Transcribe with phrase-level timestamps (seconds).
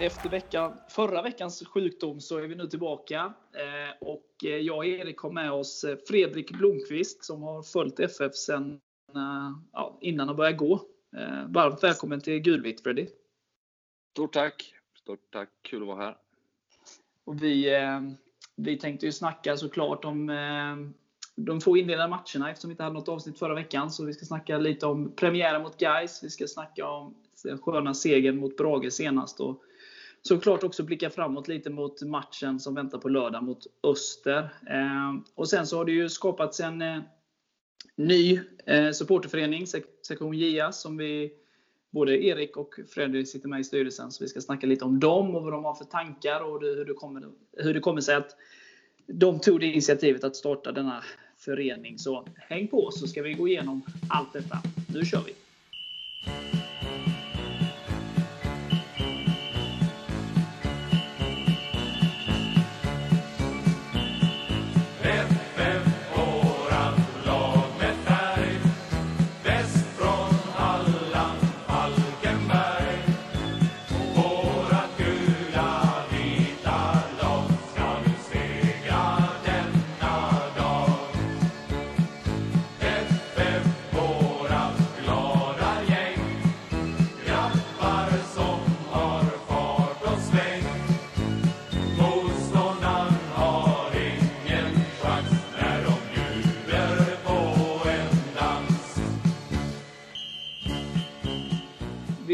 [0.00, 3.34] Efter veckan, förra veckans sjukdom så är vi nu tillbaka.
[3.52, 8.00] Eh, och eh, jag och Erik har med oss eh, Fredrik Blomqvist som har följt
[8.00, 8.80] FF sedan
[9.72, 10.80] ja, innan han började gå.
[11.46, 13.06] Varmt välkommen till Gulvitt Freddy.
[14.12, 14.74] Stort tack!
[14.98, 16.16] Stort tack, kul att vara här.
[17.24, 17.70] Och vi,
[18.56, 20.26] vi tänkte ju snacka såklart om
[21.36, 23.90] de två inledande matcherna eftersom vi inte hade något avsnitt förra veckan.
[23.90, 26.24] Så vi ska snacka lite om premiären mot Gais.
[26.24, 27.14] Vi ska snacka om
[27.44, 29.40] den sköna segern mot Brage senast.
[29.40, 29.62] Och
[30.22, 34.48] såklart också blicka framåt lite mot matchen som väntar på lördag mot Öster.
[34.66, 36.98] Eh, och sen så har det ju skapats en eh,
[37.96, 39.66] ny eh, supporterförening,
[40.06, 41.32] sektion JA, som vi
[41.90, 44.12] både Erik och Fredrik sitter med i styrelsen.
[44.12, 46.84] Så vi ska snacka lite om dem och vad de har för tankar och hur
[46.84, 47.24] det kommer,
[47.56, 48.36] hur det kommer sig att
[49.06, 51.04] de tog det initiativet att starta denna
[51.38, 51.98] förening.
[51.98, 54.58] Så häng på så ska vi gå igenom allt detta.
[54.94, 55.32] Nu kör vi!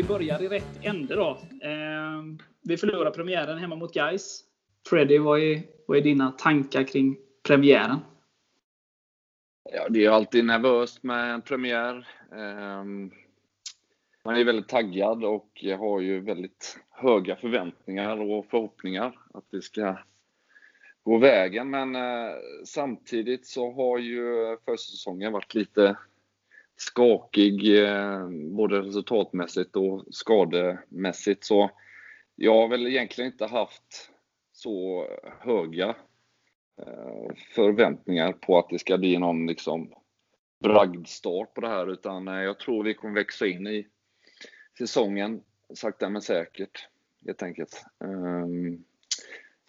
[0.08, 1.30] Börjar i rätt ände då.
[1.62, 2.22] Eh,
[2.62, 4.44] vi förlorar premiären hemma mot Gais.
[4.88, 7.98] Freddy, vad är, vad är dina tankar kring premiären?
[9.72, 12.08] Ja, det är alltid nervöst med en premiär.
[12.32, 12.84] Eh,
[14.24, 19.98] man är väldigt taggad och har ju väldigt höga förväntningar och förhoppningar att det ska
[21.02, 21.70] gå vägen.
[21.70, 22.34] Men eh,
[22.64, 24.24] samtidigt så har ju
[24.64, 25.96] försäsongen varit lite
[26.76, 31.44] skakig eh, både resultatmässigt och skademässigt.
[31.44, 31.70] Så
[32.34, 34.10] jag har väl egentligen inte haft
[34.52, 35.06] så
[35.40, 35.88] höga
[36.82, 39.92] eh, förväntningar på att det ska bli någon liksom
[40.60, 43.86] bragdstart på det här utan eh, jag tror vi kommer växa in i
[44.78, 45.42] säsongen
[45.74, 46.88] sakta men säkert
[47.26, 47.84] helt enkelt.
[48.04, 48.84] Ehm,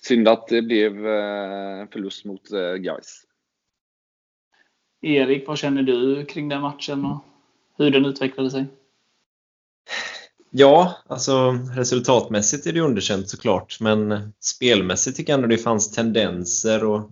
[0.01, 3.26] synd att det blev en förlust mot Gais.
[5.01, 7.23] Erik, vad känner du kring den matchen och
[7.77, 8.65] hur den utvecklade sig?
[10.49, 16.83] Ja, alltså resultatmässigt är det underkänt såklart, men spelmässigt tycker jag ändå det fanns tendenser
[16.83, 17.11] och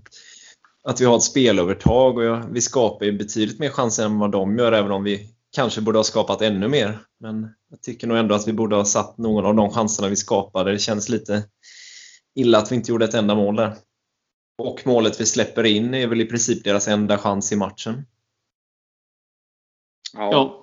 [0.83, 4.57] att vi har ett spelövertag och vi skapar ju betydligt mer chanser än vad de
[4.57, 6.99] gör, även om vi kanske borde ha skapat ännu mer.
[7.19, 10.15] Men jag tycker nog ändå att vi borde ha satt någon av de chanserna vi
[10.15, 10.71] skapade.
[10.71, 11.43] Det känns lite
[12.35, 13.75] illa att vi inte gjorde ett enda mål där.
[14.57, 18.05] Och målet vi släpper in är väl i princip deras enda chans i matchen.
[20.13, 20.29] Ja.
[20.31, 20.61] ja.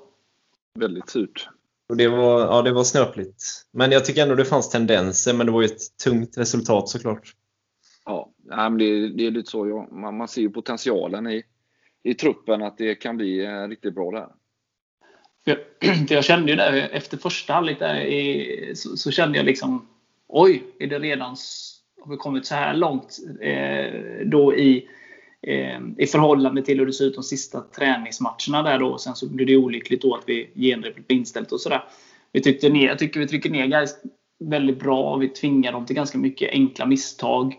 [0.79, 1.49] Väldigt surt.
[1.89, 3.45] Och det var, ja, det var snöpligt.
[3.71, 7.35] Men jag tycker ändå det fanns tendenser, men det var ju ett tungt resultat såklart.
[8.05, 9.69] Ja, men det, det är lite så.
[9.69, 9.89] Ja.
[9.91, 11.45] Man, man ser ju potentialen i,
[12.03, 14.29] i truppen att det kan bli eh, riktigt bra där.
[15.45, 15.59] Jag,
[16.09, 17.79] jag kände ju det efter första halvlek
[18.77, 19.89] så, så, kände jag liksom
[20.29, 21.37] Oj, är det redan
[22.05, 24.89] har vi kommit så här långt eh, då i,
[25.43, 28.99] eh, i förhållande till hur det ser ut de sista träningsmatcherna där då.
[28.99, 31.85] Sen så blev det olyckligt då att vi genrepet blev inställt och sådär.
[32.33, 33.97] Vi tyckte ner, jag tycker vi trycker ner guys
[34.41, 35.17] väldigt bra.
[35.17, 37.55] Vi tvingar dem till ganska mycket enkla misstag.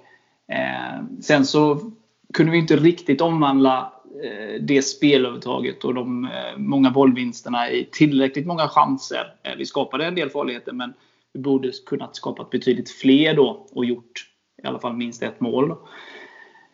[0.51, 1.91] Eh, sen så
[2.33, 8.47] kunde vi inte riktigt omvandla eh, det spelövertaget och de eh, många bollvinsterna i tillräckligt
[8.47, 9.33] många chanser.
[9.43, 10.93] Eh, vi skapade en del farligheter men
[11.33, 14.32] vi borde kunnat skapa betydligt fler då och gjort
[14.63, 15.75] i alla fall minst ett mål.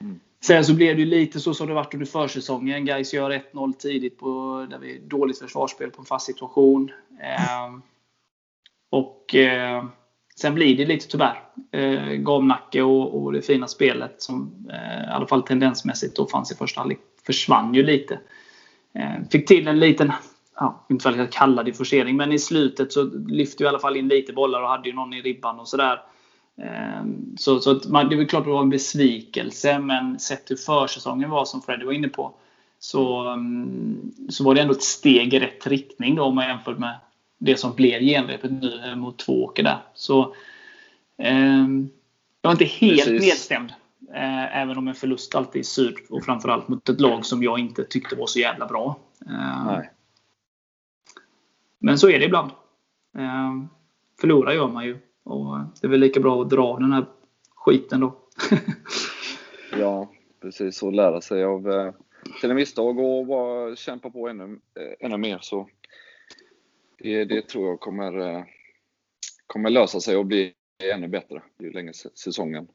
[0.02, 0.20] Mm.
[0.42, 2.86] Sen så blev det lite så som det varit under försäsongen.
[2.86, 6.92] Gais gör 1-0 tidigt på där vi dåligt försvarsspel på en fast situation.
[7.22, 7.80] Eh,
[8.90, 9.84] och eh,
[10.42, 15.12] Sen blir det lite tyvärr eh, gamnacke och, och det fina spelet som eh, i
[15.12, 18.20] alla fall tendensmässigt då fanns i första halvlek försvann ju lite.
[18.94, 20.12] Eh, fick till en liten,
[20.56, 23.80] ja, inte väl att kalla det forcering, men i slutet så lyfte vi i alla
[23.80, 26.02] fall in lite bollar och hade ju någon i ribban och sådär.
[26.62, 30.56] Ehm, så, så man, det är klart att det var en besvikelse, men sett hur
[30.56, 32.34] försäsongen var, som Freddy var inne på,
[32.80, 36.76] så, mm, så var det ändå ett steg i rätt riktning då, om man jämför
[36.76, 37.00] med
[37.38, 39.78] det som blev genrepet nu mot Tvååker där.
[39.94, 40.36] Så
[41.18, 41.68] eh,
[42.42, 43.22] jag var inte helt Precis.
[43.22, 43.74] nedstämd.
[44.14, 47.60] Eh, även om en förlust alltid är sur och framförallt mot ett lag som jag
[47.60, 49.00] inte tyckte var så jävla bra.
[49.28, 49.80] Eh,
[51.80, 52.52] men så är det ibland.
[53.18, 53.64] Eh,
[54.22, 57.06] förlora gör man ju Och det är väl lika bra att dra den här
[57.56, 58.16] skiten då.
[59.80, 60.10] ja,
[60.42, 60.84] precis.
[60.84, 61.94] Och lära sig av eh,
[62.42, 65.40] sina misstag och bara kämpa på ännu, eh, ännu mer.
[65.42, 65.70] Så
[66.98, 68.44] det, det tror jag kommer, eh,
[69.48, 70.54] kommer lösa sig och bli
[70.94, 72.68] ännu bättre ju längre säsongen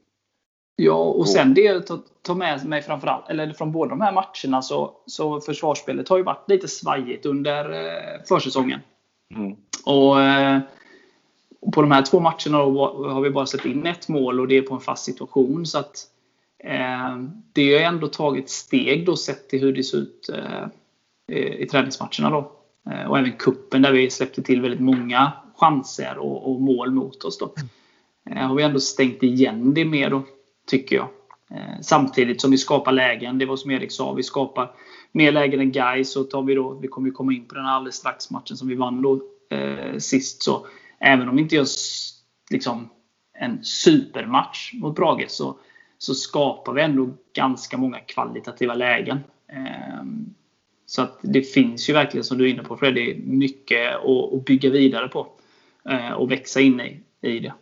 [0.77, 4.63] Ja, och sen det att ta med mig framförallt, eller från båda de här matcherna
[4.63, 8.81] så, så försvarsspelet har ju varit lite svajigt under eh, försäsongen.
[9.35, 9.57] Mm.
[9.85, 10.61] Och eh,
[11.73, 12.59] på de här två matcherna
[13.13, 15.67] har vi bara släppt in ett mål och det är på en fast situation.
[15.67, 16.07] Så att
[16.65, 17.19] eh,
[17.53, 20.67] det har ändå tagit steg då sett till hur det ser ut eh,
[21.37, 22.53] i träningsmatcherna då.
[22.91, 27.25] Eh, och även kuppen där vi släppte till väldigt många chanser och, och mål mot
[27.25, 27.39] oss.
[27.39, 27.55] Då.
[28.31, 30.23] Eh, har vi ändå stängt igen det mer då,
[30.67, 31.09] tycker jag.
[31.51, 33.39] Eh, samtidigt som vi skapar lägen.
[33.39, 34.71] Det var som Erik sa, vi skapar
[35.13, 36.13] mer lägen än Gais.
[36.13, 38.69] Så tar vi då, vi kommer ju komma in på den alldeles strax matchen som
[38.69, 39.21] vi vann då
[39.51, 40.43] eh, sist.
[40.43, 40.67] Så
[41.05, 41.67] även om vi inte gör
[42.51, 42.89] liksom,
[43.39, 45.59] en supermatch mot Brage så,
[45.99, 49.19] så skapar vi ändå ganska många kvalitativa lägen.
[49.49, 50.05] Eh,
[50.87, 54.45] så att det finns ju verkligen, som du är inne på Freddy, mycket att, att
[54.45, 55.27] bygga vidare på.
[55.89, 57.53] Eh, och växa in i, i det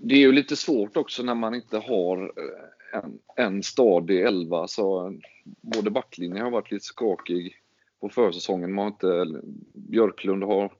[0.00, 4.68] det är ju lite svårt också när man inte har eh, en, en stadig elva.
[4.68, 5.12] Så eh,
[5.44, 7.54] både backlinjen har varit lite skakig
[8.00, 8.72] på försäsongen.
[8.72, 9.40] Man har inte,
[9.72, 10.72] Björklund har,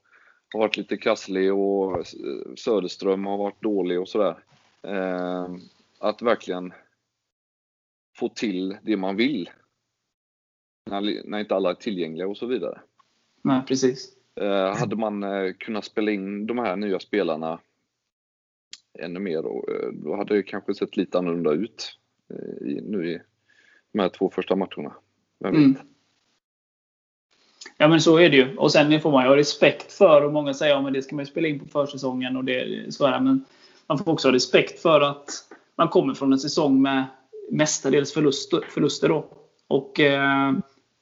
[0.53, 2.07] har varit lite krasslig och
[2.57, 4.45] Söderström har varit dålig och sådär.
[4.83, 5.49] Eh,
[5.99, 6.73] att verkligen
[8.17, 9.51] få till det man vill.
[10.87, 12.81] När, när inte alla är tillgängliga och så vidare.
[13.43, 14.17] Nej, precis.
[14.41, 17.61] Eh, hade man eh, kunnat spela in de här nya spelarna
[18.99, 19.47] ännu mer.
[19.47, 21.99] Och, eh, då hade det kanske sett lite annorlunda ut
[22.61, 23.21] i, nu i
[23.93, 24.95] de här två första matcherna.
[25.39, 25.65] Vem vet?
[25.65, 25.77] Mm.
[27.77, 28.57] Ja men så är det ju.
[28.57, 31.17] Och sen får man ju ha respekt för, och många säger att ja, det ska
[31.17, 33.45] man ju spela in på försäsongen och det så är Men
[33.87, 35.31] man får också ha respekt för att
[35.77, 37.05] man kommer från en säsong med
[37.51, 38.61] mestadels förluster.
[38.69, 39.25] förluster då.
[39.69, 40.53] Och eh,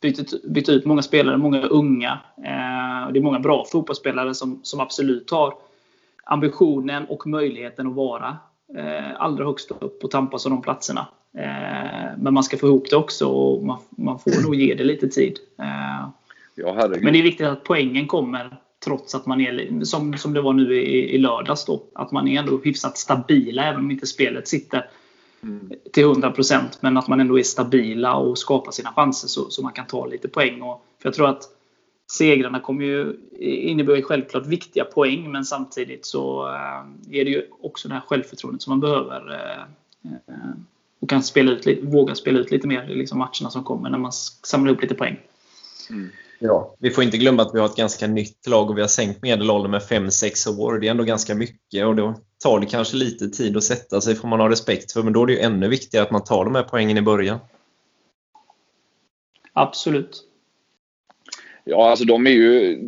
[0.01, 2.19] bytt, bytt ut många spelare, många unga.
[2.39, 5.55] Eh, det är många bra fotbollsspelare som, som absolut har
[6.25, 8.37] ambitionen och möjligheten att vara
[8.77, 11.07] eh, allra högst upp och tampas om de platserna.
[11.39, 14.85] Eh, men man ska få ihop det också och man, man får nog ge det
[14.85, 15.39] lite tid.
[15.59, 16.09] Eh,
[16.57, 20.41] ja, men det är viktigt att poängen kommer trots att man är, som, som det
[20.41, 24.07] var nu i, i lördags, då, att man är ändå hyfsat stabila även om inte
[24.07, 24.91] spelet sitter
[25.43, 25.73] mm.
[25.93, 29.73] till 100% men att man ändå är stabila och skapar sina chanser så, så man
[29.73, 30.63] kan ta lite poäng.
[30.63, 31.43] Och, för jag tror att
[32.13, 36.47] segrarna kommer ju innebära självklart viktiga poäng men samtidigt så
[37.11, 39.35] är det ju också det här självförtroendet som man behöver.
[39.35, 39.63] Eh,
[41.01, 43.99] och kan spela ut, våga spela ut lite mer i liksom matcherna som kommer när
[43.99, 44.13] man
[44.43, 45.21] samlar upp lite poäng.
[45.91, 46.11] Mm.
[46.39, 48.89] Ja, vi får inte glömma att vi har ett ganska nytt lag och vi har
[48.89, 50.79] sänkt medelåldern med 5-6 år.
[50.79, 54.15] Det är ändå ganska mycket och då tar det kanske lite tid att sätta sig
[54.15, 55.03] får man ha respekt för.
[55.03, 57.39] Men då är det ju ännu viktigare att man tar de här poängen i början.
[59.53, 60.23] Absolut.
[61.65, 62.81] Ja, alltså de är ju,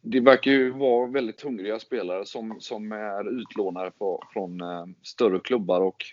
[0.00, 5.38] det verkar ju vara väldigt hungriga spelare som, som är utlånade på, från eh, större
[5.38, 6.04] klubbar och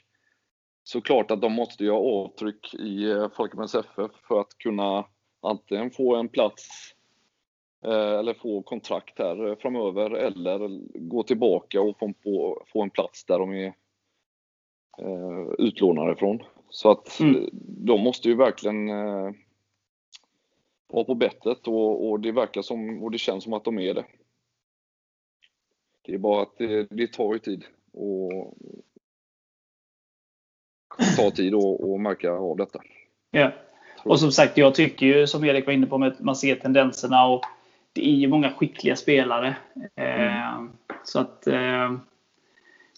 [0.83, 5.05] såklart att de måste göra avtryck i eh, Falkenbergs FF för att kunna
[5.41, 6.95] antingen få en plats
[7.85, 13.53] eh, eller få kontrakt här framöver eller gå tillbaka och få, en plats där de
[13.53, 13.73] är
[14.97, 16.43] eh, utlånade ifrån.
[16.69, 17.49] Så att mm.
[17.63, 19.31] de måste ju verkligen eh,
[20.87, 23.93] vara på bettet och, och, det verkar som, och det känns som att de är
[23.93, 24.05] det.
[26.01, 28.53] Det är bara att det, det tar ju tid och
[31.17, 32.81] ta tid och, och märka av detta.
[33.31, 33.51] Ja.
[34.03, 37.25] Och som sagt, jag tycker ju som Erik var inne på, att man ser tendenserna
[37.25, 37.43] och
[37.93, 39.55] det är ju många skickliga spelare.
[39.95, 40.69] Eh, mm.
[41.03, 41.93] så att eh,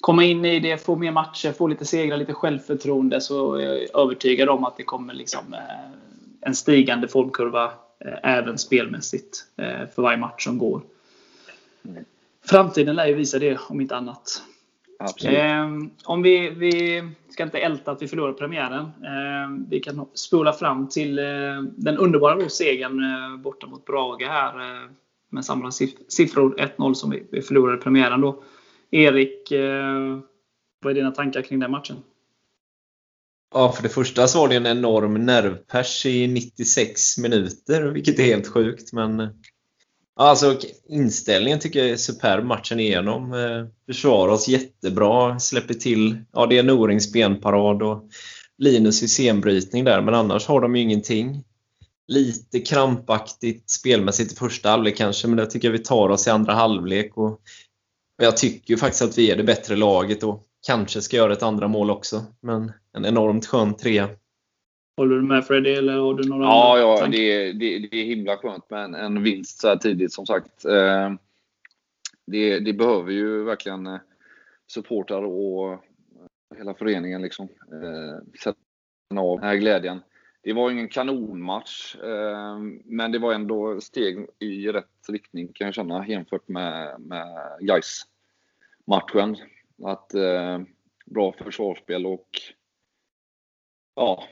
[0.02, 4.02] komma in i det, få mer matcher, få lite segrar, lite självförtroende så är jag
[4.04, 5.92] övertygad om att det kommer liksom eh,
[6.42, 7.72] en stigande formkurva
[8.24, 9.46] även spelmässigt
[9.96, 10.82] för varje match som går.
[11.86, 12.06] Mm.
[12.46, 14.44] Framtiden lär ju visa det om inte annat.
[15.10, 15.38] Absolut.
[15.38, 15.70] Eh,
[16.04, 18.84] om vi, vi ska inte älta att vi förlorar premiären.
[18.84, 21.26] Eh, vi kan spola fram till eh,
[21.78, 24.90] den underbara då, segern eh, borta mot Brage här
[25.30, 25.72] med samma
[26.08, 28.44] siffror 1-0 som vi, vi förlorade premiären då.
[28.92, 29.52] Erik,
[30.82, 31.98] vad är dina tankar kring den matchen?
[33.54, 38.24] Ja, för det första så var det en enorm nervpers i 96 minuter, vilket är
[38.24, 38.94] helt sjukt.
[38.94, 39.20] Men
[40.16, 40.58] alltså,
[40.90, 43.34] inställningen tycker jag är superb matchen igenom.
[43.34, 46.18] Eh, försvarar oss jättebra, släpper till.
[46.32, 48.10] Ja, det är Norings benparad och
[48.58, 51.44] Linus systembrytning där, men annars har de ju ingenting.
[52.08, 56.30] Lite krampaktigt spelmässigt i första halvlek kanske, men det tycker jag vi tar oss i
[56.30, 57.18] andra halvlek.
[57.18, 57.42] Och
[58.22, 61.44] jag tycker ju faktiskt att vi är det bättre laget och kanske ska göra ett
[61.44, 62.26] andra mål också.
[62.42, 64.10] Men en enormt skön trea.
[64.98, 68.38] Håller du med Freddy eller har du några Ja, ja det, det, det är himla
[68.38, 70.66] skönt med en, en vinst så här tidigt som sagt.
[70.66, 71.14] Eh,
[72.26, 74.00] det, det behöver ju verkligen eh,
[74.68, 75.84] supportrar och
[76.58, 77.48] hela föreningen liksom
[78.44, 78.58] sätta
[79.16, 80.02] av den här glädjen.
[80.44, 81.96] Det var ingen kanonmatch,
[82.84, 87.28] men det var ändå steg i rätt riktning kan jag känna jämfört med, med
[87.60, 88.04] Gais
[88.88, 89.38] matchen
[89.84, 90.12] Att
[91.06, 92.30] bra försvarsspel och
[93.96, 94.24] ja,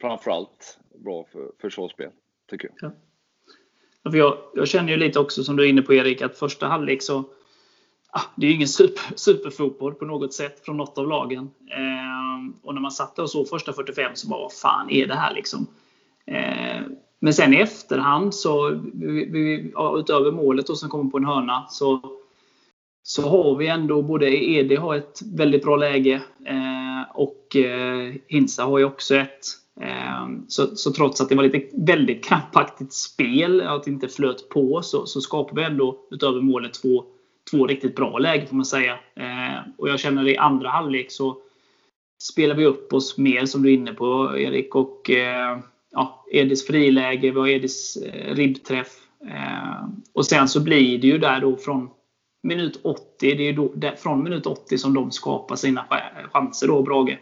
[0.00, 2.10] framförallt bra för försvarsspel,
[2.50, 2.92] tycker jag.
[4.04, 4.10] Ja.
[4.10, 6.66] För jag, jag känner ju lite också, som du är inne på Erik, att första
[6.66, 7.24] halvlek så
[8.10, 11.50] ah, det är ju ingen super, superfotboll på något sätt från något av lagen.
[11.70, 15.06] Eh, och när man satt där och såg första 45 så bara, vad fan är
[15.06, 15.66] det här liksom?
[16.26, 16.82] Eh,
[17.18, 21.66] men sen i efterhand, så vi, vi, utöver målet och som kommer på en hörna,
[21.68, 22.00] så,
[23.02, 28.64] så har vi ändå både Edi har ett väldigt bra läge eh, och eh, Hinsa
[28.64, 29.46] har ju också ett.
[29.80, 34.48] Ehm, så, så, trots att det var lite väldigt krampaktigt spel, att det inte flöt
[34.48, 37.04] på, så, så skapade vi ändå utöver målet två,
[37.50, 38.98] två riktigt bra lägen får man säga.
[39.16, 41.36] Ehm, och jag känner i andra halvlek så
[42.22, 44.74] spelar vi upp oss mer som du är inne på Erik.
[44.74, 45.58] Och eh,
[45.92, 48.88] ja, Edis friläge, vi har Edis eh, ribbträff.
[49.28, 51.88] Ehm, och sen så blir det ju där då från
[52.42, 55.86] minut 80, det är då, från minut 80 som de skapar sina
[56.32, 57.18] chanser då, Brage.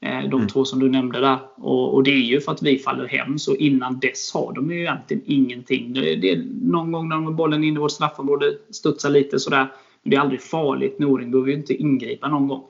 [0.00, 0.48] Eh, de mm.
[0.48, 1.38] två som du nämnde där.
[1.56, 3.38] Och, och, det är ju för att vi faller hem.
[3.38, 5.92] Så innan dess har de ju egentligen ingenting.
[5.92, 9.38] Det, det är någon gång när de har bollen in i vårt straffområde studsar lite
[9.38, 9.72] sådär.
[10.02, 10.98] Men det är aldrig farligt.
[10.98, 12.64] Noring behöver ju inte ingripa någon gång.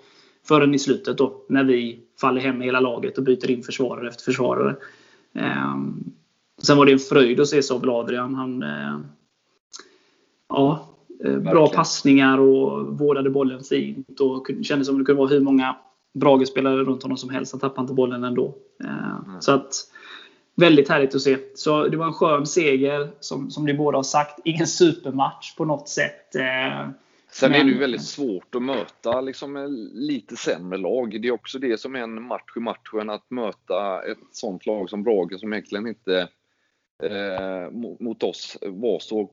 [0.48, 1.44] Förrän i slutet då.
[1.48, 4.76] När vi faller hem med hela laget och byter in försvarare efter försvarare.
[5.32, 6.12] Um,
[6.62, 8.34] sen var det en fröjd att se Sobel Adrian.
[8.34, 9.00] Han, uh,
[10.48, 10.88] ja,
[11.26, 14.20] uh, bra passningar och vårdade bollen fint.
[14.20, 15.76] Och kändes som det kunde vara hur många
[16.14, 17.52] Brage-spelare runt honom som helst.
[17.52, 18.54] Han tappade inte bollen ändå.
[18.84, 19.40] Mm.
[19.40, 19.72] Så att,
[20.54, 21.38] väldigt härligt att se.
[21.54, 24.40] Så det var en skön seger, som, som ni båda har sagt.
[24.44, 26.34] Ingen supermatch på något sätt.
[26.34, 26.90] Eh,
[27.30, 27.60] Sen men...
[27.60, 31.22] är det ju väldigt svårt att möta liksom, lite sämre lag.
[31.22, 34.90] Det är också det som är en match i matchen, att möta ett sånt lag
[34.90, 36.28] som Brage som egentligen inte
[37.02, 39.30] eh, mot oss var så,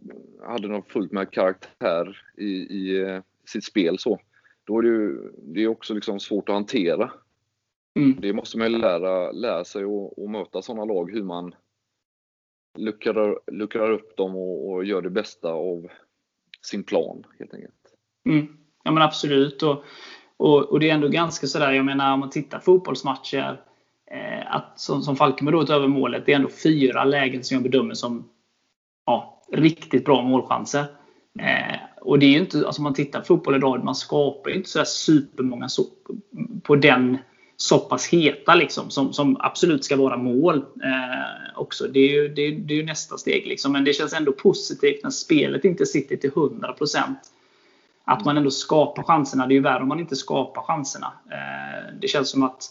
[0.48, 4.00] hade de fullt med karaktär i, i eh, sitt spel.
[4.00, 4.20] så
[4.66, 7.12] då är det ju det är också liksom svårt att hantera.
[8.00, 8.18] Mm.
[8.22, 11.56] Det måste man ju lära, lära sig att möta sådana lag, hur man
[12.78, 15.88] luckrar, luckrar upp dem och, och, gör det bästa av
[16.62, 17.74] sin plan helt enkelt.
[18.30, 18.58] Mm.
[18.84, 19.64] Ja men absolut.
[19.64, 19.84] Och,
[20.38, 23.62] och, och, det är ändå ganska sådär, jag menar om man tittar fotbollsmatcher,
[24.12, 27.64] eh, att, som, som Falkenberg då utöver målet, det är ändå fyra lägen som jag
[27.64, 28.30] bedömer som
[29.06, 30.86] ja, riktigt bra målchanser.
[32.06, 34.70] Och det är ju inte, alltså man tittar på fotboll idag, man skapar ju inte
[34.70, 35.84] så supermånga så,
[36.64, 37.18] på den
[37.58, 40.58] så pass heta liksom, som, som absolut ska vara mål.
[40.58, 41.88] Eh, också.
[41.88, 43.48] Det är, ju, det, är, det är ju nästa steg.
[43.48, 43.72] Liksom.
[43.72, 47.00] Men det känns ändå positivt när spelet inte sitter till 100%.
[48.04, 49.48] Att man ändå skapar chanserna.
[49.48, 51.14] Det är ju värre om man inte skapar chanserna.
[51.32, 52.64] Eh, det känns som att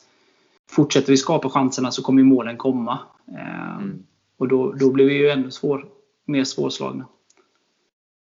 [0.71, 2.99] fortsätter vi skapa chanserna så kommer målen komma.
[3.29, 4.03] Eh, mm.
[4.39, 5.87] Och då, då blir vi ju ännu svår,
[6.27, 7.07] mer svårslagna.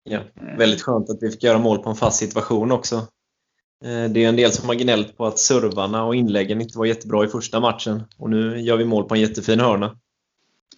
[0.10, 0.20] Ja,
[0.58, 2.96] väldigt skönt att vi fick göra mål på en fast situation också.
[3.86, 6.86] Eh, det är en del som har gnällt på att servarna och inläggen inte var
[6.86, 8.04] jättebra i första matchen.
[8.18, 9.98] Och nu gör vi mål på en jättefin hörna.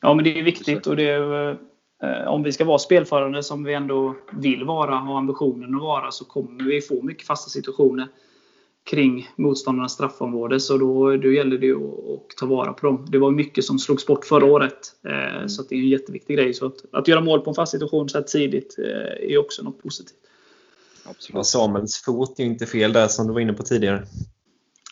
[0.01, 0.87] Ja, men det är viktigt.
[0.87, 1.49] och det är,
[2.03, 5.81] eh, Om vi ska vara spelförande som vi ändå vill vara, och har ambitionen att
[5.81, 8.07] vara, så kommer vi få mycket fasta situationer
[8.83, 10.59] kring motståndarnas straffområde.
[10.59, 13.07] Så då, då gäller det att, ta vara på dem.
[13.09, 14.79] Det var mycket som slogs bort förra året.
[15.07, 15.49] Eh, mm.
[15.49, 16.53] Så det är en jätteviktig grej.
[16.53, 19.63] Så att, att göra mål på en fast situation så här tidigt eh, är också
[19.63, 20.17] något positivt.
[21.05, 21.45] Absolut.
[21.45, 24.03] Samuels fot är ju inte fel där som du var inne på tidigare.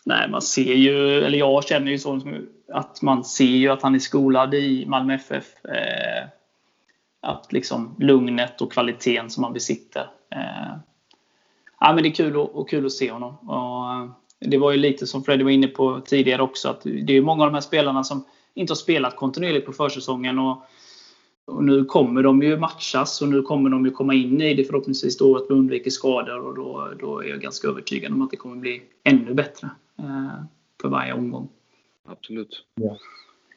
[0.06, 2.22] Nej, man ser ju, eller jag känner ju så
[2.74, 5.66] att man ser ju att han är skolad i Malmö FF.
[5.66, 6.30] Eh,
[7.22, 10.10] att liksom lugnet och kvaliteten som han besitter
[11.80, 13.50] ja, men det är kul och, och kul att se honom.
[13.50, 14.10] Och eh,
[14.40, 17.44] det var ju lite som Freddy var inne på tidigare också, att det är många
[17.44, 20.40] av de här spelarna som inte har spelat kontinuerligt på försäsongen.
[20.40, 20.64] Och,
[21.46, 24.64] och nu kommer de ju matchas och nu kommer de ju komma in i det
[24.64, 28.32] förhoppningsvis då att vi undviker skador och då, då är jag ganska övertygad om att
[28.32, 29.70] det kommer bli ännu bättre
[30.00, 30.44] eh,
[30.82, 31.50] för varje omgång.
[32.08, 32.66] Absolut.
[32.76, 32.98] Ja.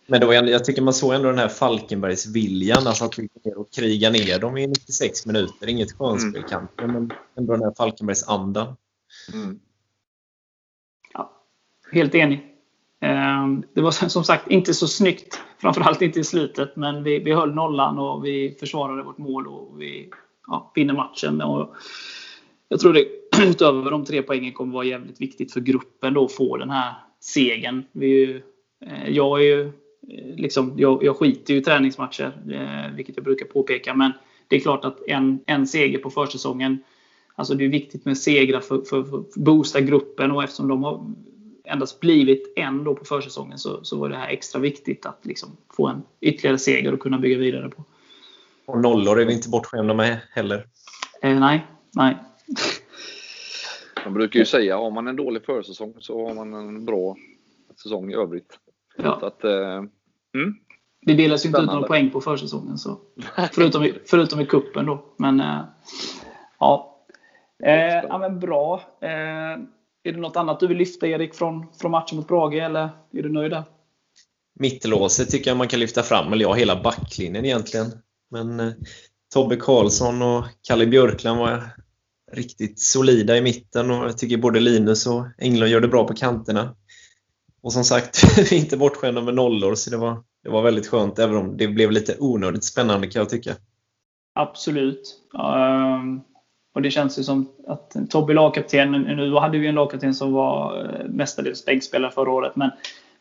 [0.06, 3.72] Men ändå, jag tycker man såg ändå den här Falkenbergs viljan, alltså att ner och
[3.72, 5.68] kriga ner dem i 96 minuter.
[5.68, 6.48] Inget skönspel mm.
[6.48, 8.76] kanske, men ändå den här Falkenbergs andan.
[9.34, 9.60] Mm.
[11.14, 11.32] Ja,
[11.92, 12.52] helt enig.
[13.00, 17.32] Ehm, det var som sagt inte så snyggt, framförallt inte i slutet, men vi, vi
[17.32, 20.10] höll nollan och vi försvarade vårt mål och vi
[20.46, 21.42] ja, vinner matchen.
[21.42, 21.76] Och
[22.68, 23.06] jag tror det
[23.42, 26.94] utöver de tre poängen kommer vara jävligt viktigt för gruppen då att få den här
[27.20, 27.84] segern.
[27.92, 28.42] Vi är ju,
[28.86, 29.72] eh, jag är ju
[30.36, 32.32] liksom, jag, jag skiter ju i träningsmatcher,
[32.96, 33.94] vilket jag brukar påpeka.
[33.94, 34.12] Men
[34.48, 36.78] det är klart att en, en seger på försäsongen
[37.34, 40.84] Alltså det är viktigt med segrar för, för, för att boosta gruppen och eftersom de
[40.84, 41.12] har
[41.64, 45.56] endast blivit en då på försäsongen så, så var det här extra viktigt att liksom
[45.76, 47.84] få en ytterligare seger och kunna bygga vidare på.
[48.66, 50.66] Och nollor är vi inte bortskämda med heller.
[51.22, 52.16] Eh, nej, nej.
[54.04, 57.16] Man brukar ju säga har man en dålig försäsong så har man en bra
[57.82, 58.58] säsong i övrigt.
[58.96, 59.16] Ja.
[59.20, 59.82] Så att, eh,
[60.34, 60.54] mm.
[61.06, 62.78] Det delas ju inte ut några poäng på försäsongen.
[62.78, 62.98] Så.
[63.52, 65.04] Förutom, i, förutom i kuppen då.
[65.16, 65.64] Men eh,
[66.58, 66.98] ja.
[67.64, 68.82] Eh, ja men bra.
[69.00, 69.58] Eh,
[70.04, 73.22] är det något annat du vill lyfta Erik från, från matchen mot Brage eller är
[73.22, 73.64] du nöjd där?
[74.60, 77.86] Mittlåset tycker jag man kan lyfta fram, eller ja, hela backlinjen egentligen.
[78.30, 78.72] Men eh,
[79.34, 81.62] Tobbe Karlsson och Kalle Björkland var
[82.32, 86.14] riktigt solida i mitten och jag tycker både Linus och Englund gör det bra på
[86.14, 86.76] kanterna.
[87.62, 90.86] Och som sagt, vi är inte bortskämda med nollor så det var, det var väldigt
[90.86, 93.54] skönt även om det blev lite onödigt spännande kan jag tycka.
[94.34, 95.18] Absolut.
[95.34, 96.22] Um,
[96.74, 100.84] och det känns ju som att Tobbe lagkapten, nu hade vi en lagkapten som var
[100.84, 102.70] eh, mestadels bänkspelare förra året, men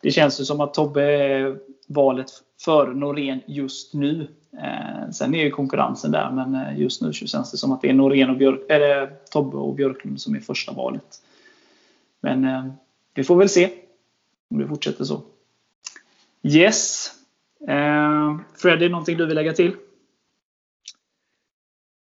[0.01, 1.57] det känns ju som att Tobbe är
[1.87, 2.31] valet
[2.61, 4.27] för Norén just nu.
[4.61, 7.89] Ehm, sen är ju konkurrensen där, men eh, just nu känns det som att det
[7.89, 11.21] är Norén och Björk, eller Tobbe och Björklund som är första valet.
[12.21, 12.71] Men ehm,
[13.13, 13.69] vi får väl se
[14.51, 15.21] om det fortsätter så.
[16.43, 17.11] Yes.
[17.67, 19.75] Eh, Fred, är det någonting du vill lägga till?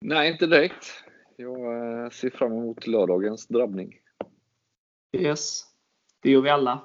[0.02, 1.04] Nej, inte direkt.
[1.36, 3.96] Jag eh, ser fram emot lördagens drabbning.
[5.18, 5.64] Yes,
[6.22, 6.82] det gör vi alla.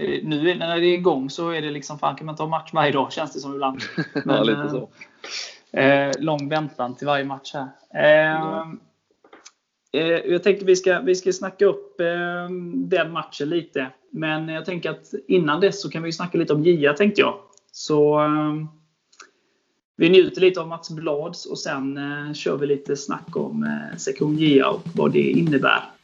[0.00, 2.70] Eh, nu när det är igång så är det liksom, fan kan man ta match
[2.72, 3.82] varje dag känns det som ibland.
[4.24, 4.88] Men, ja, lite så.
[5.78, 7.68] Eh, lång väntan till varje match här.
[7.94, 8.72] Eh, ja
[9.96, 13.90] eh, jag tänkte vi ska, vi ska snacka upp eh, den matchen lite.
[14.10, 17.34] Men jag tänker att innan dess så kan vi snacka lite om Gia tänkte jag.
[17.72, 18.54] Så eh,
[19.96, 23.96] vi njuter lite av Mats Blads och sen eh, kör vi lite snack om eh,
[23.96, 25.95] sektion Gia och vad det innebär.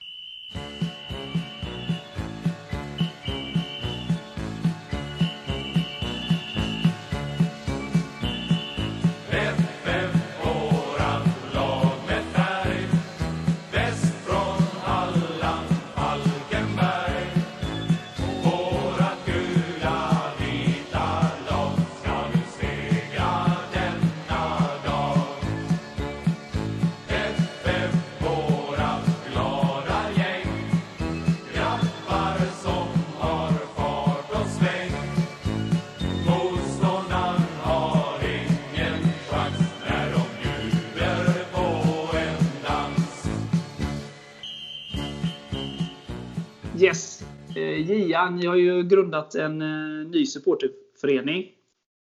[48.31, 51.51] Ni har ju grundat en eh, ny supporterförening.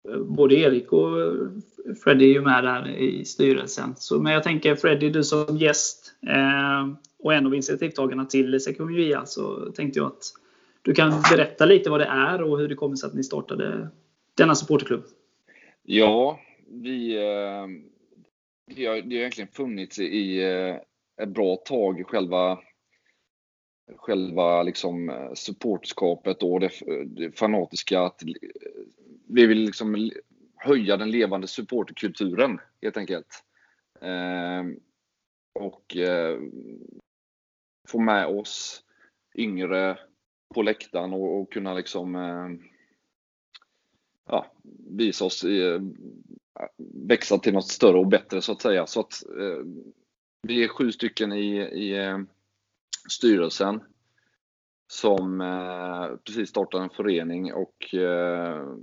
[0.10, 1.34] Eh, både Erik och eh,
[2.04, 3.94] Freddy är ju med där i styrelsen.
[3.98, 9.26] Så, men jag tänker Freddy, du som gäst eh, och en av initiativtagarna till Sektion
[9.26, 10.24] så tänkte jag att
[10.82, 13.90] du kan berätta lite vad det är och hur det kommer sig att ni startade
[14.38, 15.04] denna supporterklubb.
[15.84, 17.68] Ja, vi, eh,
[18.76, 20.76] det, har, det har egentligen funnits i eh,
[21.24, 22.60] ett bra tag, själva
[23.98, 28.02] själva liksom eh, supportskapet och det, eh, det fanatiska.
[28.02, 28.30] Att eh,
[29.28, 30.12] vi vill liksom
[30.56, 33.44] höja den levande supporterkulturen helt enkelt.
[34.02, 34.64] Eh,
[35.60, 36.40] och eh,
[37.88, 38.84] få med oss
[39.36, 40.00] yngre
[40.54, 42.50] på läktaren och, och kunna liksom eh,
[44.30, 44.46] ja,
[44.90, 45.80] visa oss, i,
[47.08, 48.88] växa till något större och bättre så att säga.
[48.88, 49.66] Så att eh,
[50.48, 52.20] vi är sju stycken i, i eh,
[53.10, 53.84] styrelsen
[54.88, 58.76] som eh, precis startade en förening och eh,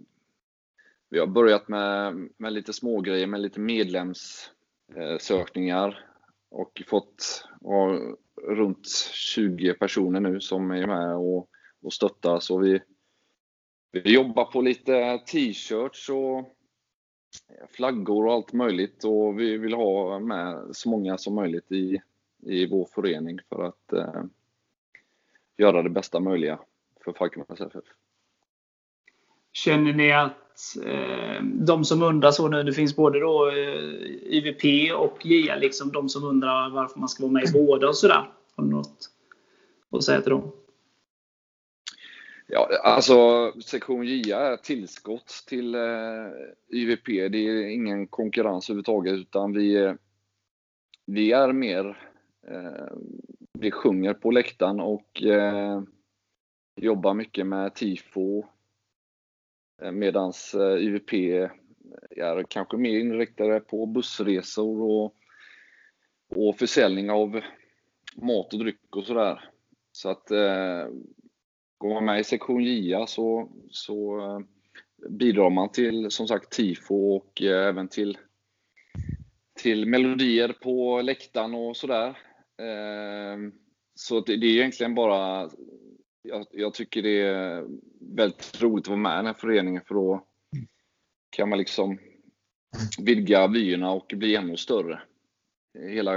[1.11, 6.05] vi har börjat med, med lite smågrejer med lite medlemssökningar
[6.51, 8.01] och fått ja,
[8.43, 11.49] runt 20 personer nu som är med och,
[11.83, 12.41] och stöttar.
[12.41, 12.81] Så vi,
[13.93, 16.55] vi jobbar på lite t-shirts och
[17.69, 22.01] flaggor och allt möjligt och vi vill ha med så många som möjligt i,
[22.43, 24.23] i vår förening för att eh,
[25.57, 26.59] göra det bästa möjliga
[27.05, 27.85] för Falkenbergs FF.
[29.53, 33.57] Känner ni att eh, de som undrar så nu, det finns både då eh,
[34.23, 37.97] IVP och JA, liksom de som undrar varför man ska vara med i båda och
[37.97, 38.31] sådär.
[38.57, 39.11] Har du något
[39.91, 40.53] att säga till dem?
[42.47, 45.81] Ja, alltså sektion JA är tillskott till eh,
[46.69, 47.07] IVP.
[47.07, 49.95] Det är ingen konkurrens överhuvudtaget utan vi,
[51.07, 52.08] vi är mer Eh,
[52.47, 53.21] Ehm,
[53.53, 55.83] vi sjunger på läktaren och eh,
[56.77, 58.45] jobbar mycket med tifo.
[59.83, 60.33] Eh, Medan
[60.79, 61.51] UVP eh,
[62.11, 65.15] är kanske mer inriktade på bussresor och,
[66.37, 67.41] och försäljning av
[68.17, 69.51] mat och dryck och sådär.
[69.93, 70.87] Så att eh,
[71.79, 74.41] går man med i sektion JA så, så eh,
[75.11, 78.19] bidrar man till som sagt tifo och eh, även till,
[79.63, 82.28] till melodier på läktaren och sådär.
[82.59, 83.53] Ehm,
[83.95, 85.51] så det, det är egentligen bara
[86.23, 87.67] jag, jag, tycker det är
[88.01, 90.25] väldigt roligt att vara med i den här föreningen för då
[91.31, 91.99] kan man liksom
[92.99, 95.01] vidga vyerna och bli ännu större.
[95.79, 96.13] Hela,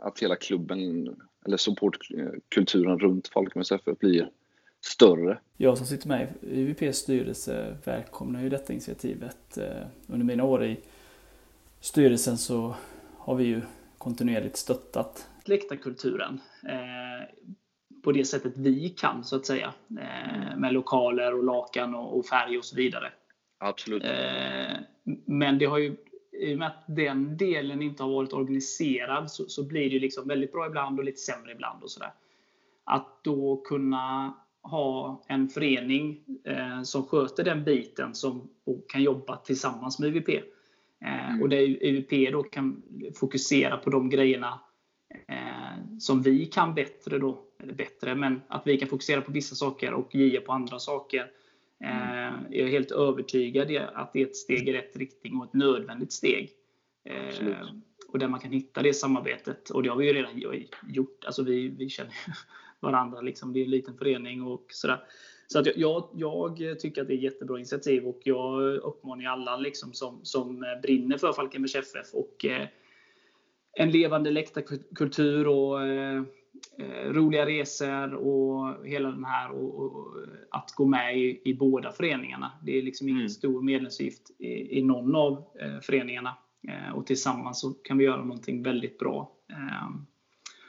[0.00, 1.08] att hela klubben,
[1.46, 4.30] eller supportkulturen runt Falkenbergs FF blir
[4.80, 5.38] större.
[5.56, 9.58] Jag som sitter med i UVPs styrelse välkomnar ju detta initiativet.
[9.58, 10.76] Eh, under mina år i
[11.80, 12.74] styrelsen så
[13.18, 13.60] har vi ju
[14.04, 17.28] kontinuerligt stöttat läktarkulturen eh,
[18.04, 19.74] på det sättet vi kan så att säga.
[19.88, 23.12] Eh, med lokaler och lakan och färg och så vidare.
[23.58, 24.02] Absolut.
[25.26, 25.96] Men det har ju
[26.32, 30.28] i och med att den delen inte har varit organiserad så, så blir det liksom
[30.28, 31.82] väldigt bra ibland och lite sämre ibland.
[31.82, 32.12] och sådär.
[32.84, 39.36] Att då kunna ha en förening eh, som sköter den biten som, och kan jobba
[39.36, 40.53] tillsammans med UVP.
[41.04, 41.42] Eh, mm.
[41.42, 42.82] Och där UVP då kan
[43.14, 44.60] fokusera på de grejerna
[45.28, 47.18] eh, som vi kan bättre.
[47.18, 50.78] Då, eller bättre, men att vi kan fokusera på vissa saker och GIA på andra
[50.78, 51.30] saker.
[51.84, 52.34] Mm.
[52.50, 56.12] Jag är helt övertygad att det är ett steg i rätt riktning och ett nödvändigt
[56.12, 56.50] steg.
[57.28, 57.56] Absolut.
[58.08, 59.70] Och där man kan hitta det samarbetet.
[59.70, 60.42] Och det har vi ju redan
[60.88, 61.24] gjort.
[61.24, 62.14] Alltså vi, vi känner
[62.80, 63.20] varandra.
[63.20, 63.52] Liksom.
[63.52, 65.02] Det är en liten förening och sådär.
[65.46, 69.56] Så att jag, jag, tycker att det är ett jättebra initiativ och jag uppmanar alla
[69.56, 72.68] liksom som, som brinner för Falkenbergs FF och eh,
[73.76, 76.22] en levande läktarkultur och eh,
[76.78, 80.16] eh, roliga resor och hela den här och, och
[80.50, 82.52] att gå med i, i, båda föreningarna.
[82.62, 83.28] Det är liksom ingen mm.
[83.28, 86.36] stor medlemsavgift i, i någon av eh, föreningarna
[86.68, 89.32] eh, och tillsammans så kan vi göra någonting väldigt bra.
[89.50, 89.90] Eh,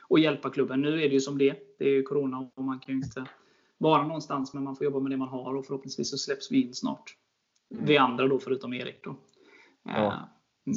[0.07, 0.81] och hjälpa klubben.
[0.81, 3.25] Nu är det ju som det Det är ju Corona och man kan ju inte
[3.77, 6.61] vara någonstans, men man får jobba med det man har och förhoppningsvis så släpps vi
[6.61, 7.17] in snart.
[7.71, 7.85] Mm.
[7.85, 9.03] Vi andra då, förutom Erik.
[9.03, 9.15] Då.
[9.83, 10.29] Ja,
[10.67, 10.73] uh,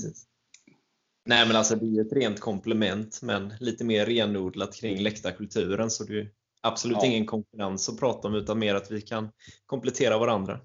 [1.29, 5.91] Nej, men alltså det är ett rent komplement, men lite mer renodlat kring läktarkulturen.
[5.91, 6.31] Så det är
[6.61, 7.07] absolut ja.
[7.07, 9.29] ingen konkurrens att prata om, utan mer att vi kan
[9.67, 10.61] komplettera varandra.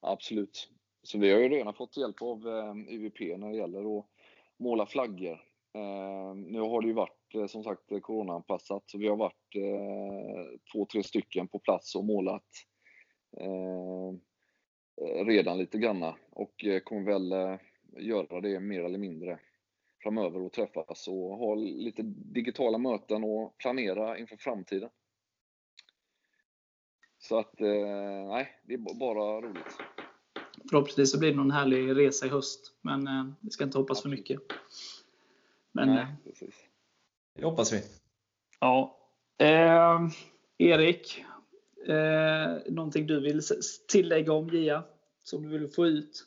[0.00, 0.68] Absolut.
[1.02, 4.06] Så vi har ju redan fått hjälp av eh, UVP när det gäller att
[4.58, 5.40] måla flaggor.
[5.74, 10.58] Eh, nu har det ju varit eh, som sagt coronaanpassat, så vi har varit eh,
[10.72, 12.46] två, tre stycken på plats och målat
[15.26, 17.58] redan lite granna och kommer väl
[17.98, 19.38] göra det mer eller mindre
[20.02, 24.90] framöver och träffas och ha lite digitala möten och planera inför framtiden.
[27.18, 27.54] Så att,
[28.28, 29.76] nej, det är bara roligt.
[30.70, 34.08] Förhoppningsvis så blir det någon härlig resa i höst, men vi ska inte hoppas för
[34.08, 34.40] mycket.
[35.72, 36.67] Men, Nej, precis.
[37.38, 37.82] Det hoppas vi.
[38.60, 38.96] Ja.
[39.38, 40.08] Eh,
[40.58, 41.24] Erik,
[41.88, 43.42] eh, någonting du vill
[43.88, 44.84] tillägga om GIA?
[45.22, 46.24] Som du vill få ut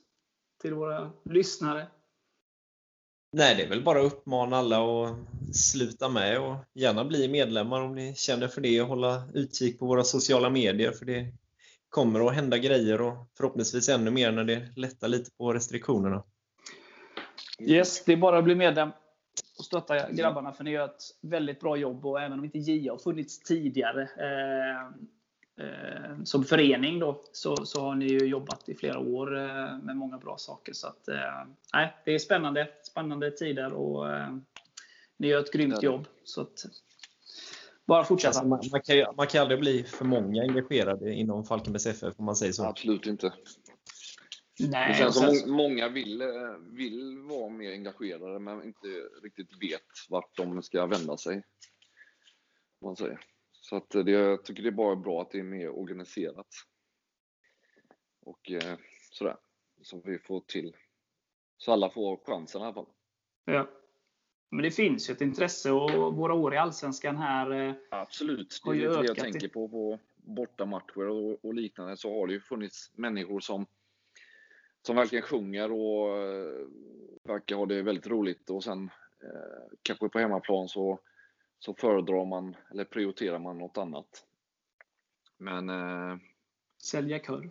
[0.61, 1.87] till våra lyssnare?
[3.33, 5.15] Nej, det är väl bara att uppmana alla att
[5.55, 9.85] sluta med och gärna bli medlemmar om ni känner för det och hålla utkik på
[9.85, 11.33] våra sociala medier för det
[11.89, 16.23] kommer att hända grejer och förhoppningsvis ännu mer när det lättar lite på restriktionerna.
[17.59, 18.89] Yes, det är bara att bli medlem
[19.61, 22.93] och stötta grabbarna för ni gör ett väldigt bra jobb och även om inte JA
[22.93, 24.81] har funnits tidigare eh,
[25.65, 29.97] eh, som förening då, så, så har ni ju jobbat i flera år eh, med
[29.97, 30.73] många bra saker.
[30.73, 34.35] Så att, eh, det är spännande, spännande tider och eh,
[35.17, 36.07] ni gör ett grymt jobb.
[36.23, 36.65] Så att,
[37.85, 38.29] bara fortsätta.
[38.29, 42.25] Alltså man, man, kan, man kan aldrig bli för många engagerade inom Falkenbergs FF om
[42.25, 42.65] man säger så.
[42.65, 43.33] Absolut inte.
[44.59, 45.51] Nej, känns som sen...
[45.51, 48.87] många vill, eh, vill vara mer engagerade men inte
[49.23, 51.43] riktigt vet vart de ska vända sig.
[52.81, 53.19] Man säger.
[53.51, 56.47] Så att det, jag tycker det är bara bra att det är mer organiserat.
[58.21, 58.77] Och eh,
[59.11, 59.37] sådär.
[59.81, 60.75] Så vi får till
[61.57, 62.87] så alla får chansen i alla fall.
[63.45, 63.69] Ja.
[64.49, 68.61] Men det finns ju ett intresse och våra år i Allsvenskan här eh, Absolut.
[68.65, 72.41] Det är det jag tänker på på bortamatcher och, och liknande så har det ju
[72.41, 73.65] funnits människor som
[74.81, 76.67] som verkligen sjunger och eh,
[77.23, 78.83] verkar ha det väldigt roligt och sen
[79.23, 80.99] eh, kanske på hemmaplan så,
[81.59, 84.25] så föredrar man eller prioriterar man något annat.
[85.37, 85.69] Men...
[85.69, 86.17] Eh,
[86.83, 87.49] sälja korv.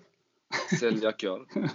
[0.80, 1.46] Sälja korv.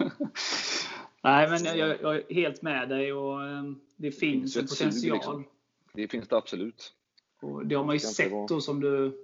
[1.23, 3.63] Nej, men jag, jag, är helt med dig och eh,
[3.95, 5.01] det finns, det en potential.
[5.01, 5.45] Sug, liksom.
[5.93, 6.93] Det finns det absolut.
[7.41, 9.17] Och det har man ju sett då som du,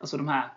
[0.00, 0.52] alltså de här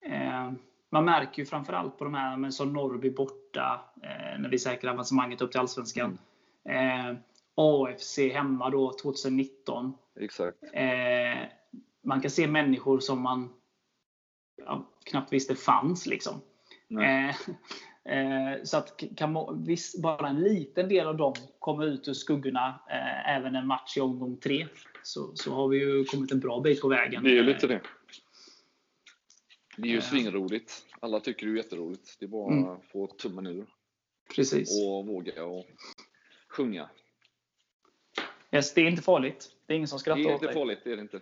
[0.00, 0.52] eh,
[0.90, 4.92] man märker ju framförallt på de här men som Norrby borta, eh, när vi säkrar
[4.92, 6.18] avancemanget upp till Allsvenskan.
[6.64, 7.10] Mm.
[7.10, 7.16] Eh,
[7.54, 9.94] AFC hemma då 2019.
[10.20, 10.58] Exakt.
[10.72, 11.48] Eh,
[12.04, 13.48] man kan se människor som man
[14.66, 16.06] ja, knappt visste fanns.
[16.06, 16.40] Liksom.
[17.00, 17.28] Eh,
[18.14, 22.80] eh, så att kan visst, bara en liten del av dem kommer ut ur skuggorna
[22.90, 24.66] eh, även en match i omgång tre,
[25.02, 27.22] så, så har vi ju kommit en bra bit på vägen.
[27.24, 27.80] Det är lite det.
[29.80, 30.86] Det är ju svinroligt.
[31.00, 32.16] Alla tycker det är jätteroligt.
[32.18, 32.70] Det är bara mm.
[32.70, 33.66] att få tummen ur.
[34.34, 34.82] Precis.
[34.82, 35.66] Och våga och
[36.48, 36.90] sjunga.
[38.52, 39.50] Yes, det är inte farligt.
[39.66, 40.38] Det är ingen som skrattar åt dig.
[40.38, 41.20] Det är inte farligt, det är det inte.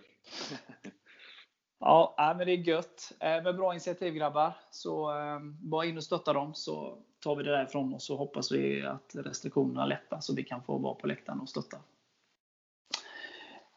[1.79, 3.11] ja, men det är gött.
[3.19, 4.53] Eh, med bra initiativ grabbar.
[4.71, 8.51] Så eh, bara in och stötta dem så tar vi det därifrån och så hoppas
[8.51, 11.77] vi att restriktionerna lättar så vi kan få vara på läktaren och stötta.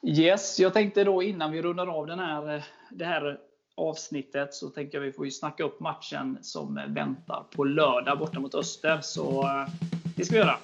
[0.07, 3.41] Yes, jag tänkte då innan vi rundar av den här, eh, det här
[3.77, 8.41] avsnittet så tänker jag vi får ju snacka upp matchen som väntar på lördag borta
[8.41, 9.01] mot Öster.
[9.03, 9.69] Så eh,
[10.17, 10.59] det ska vi göra.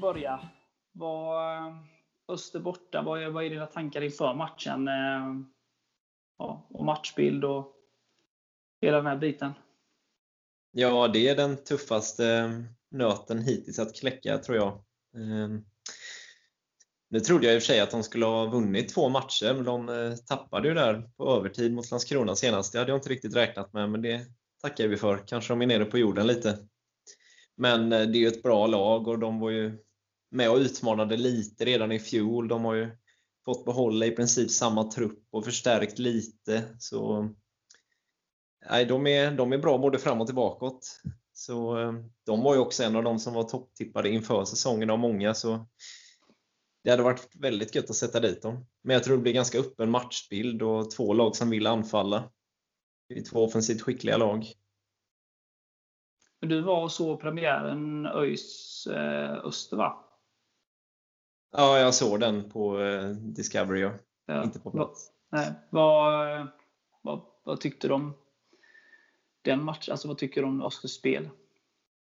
[0.00, 0.40] Börja.
[0.92, 1.76] Vad, eh,
[2.28, 4.88] Öster borta, vad är, vad är dina tankar inför matchen?
[4.88, 5.46] Eh,
[6.38, 7.76] ja, och matchbild och
[8.80, 9.52] hela den här biten.
[10.72, 12.50] Ja, det är den tuffaste eh,
[12.90, 14.84] nöten hittills att kläcka, tror jag.
[15.16, 15.64] Ehm,
[17.10, 19.64] nu trodde jag i och för sig att de skulle ha vunnit två matcher, men
[19.64, 22.72] de tappade ju där på övertid mot Landskrona senast.
[22.72, 24.26] Det hade jag inte riktigt räknat med, men det
[24.62, 25.24] tackar vi för.
[25.26, 26.58] Kanske de är nere på jorden lite.
[27.56, 29.78] Men det är ju ett bra lag och de var ju
[30.30, 32.48] med och utmanade lite redan i fjol.
[32.48, 32.90] De har ju
[33.44, 36.76] fått behålla i princip samma trupp och förstärkt lite.
[36.78, 37.28] Så
[38.70, 41.00] nej, de, är, de är bra både fram och tillbakåt.
[41.32, 41.92] Så eh,
[42.26, 45.34] de var ju också en av de som var topptippade inför säsongen av många.
[45.34, 45.66] Så
[46.84, 48.66] det hade varit väldigt gött att sätta dit dem.
[48.82, 52.30] Men jag tror det blir ganska öppen matchbild och två lag som vill anfalla.
[53.08, 54.46] Det är två offensivt skickliga lag.
[56.40, 60.09] Du var och såg premiären ÖIS eh, Öster, va?
[61.52, 63.80] Ja, jag såg den på eh, Discovery.
[63.80, 63.92] Ja.
[64.26, 64.44] Ja.
[64.44, 65.10] Inte på plats.
[65.32, 65.52] Nej.
[65.70, 66.46] Vad,
[67.02, 68.14] vad, vad tyckte du om
[69.42, 69.92] den matchen?
[69.92, 71.28] Alltså, vad tycker du om Östers spel?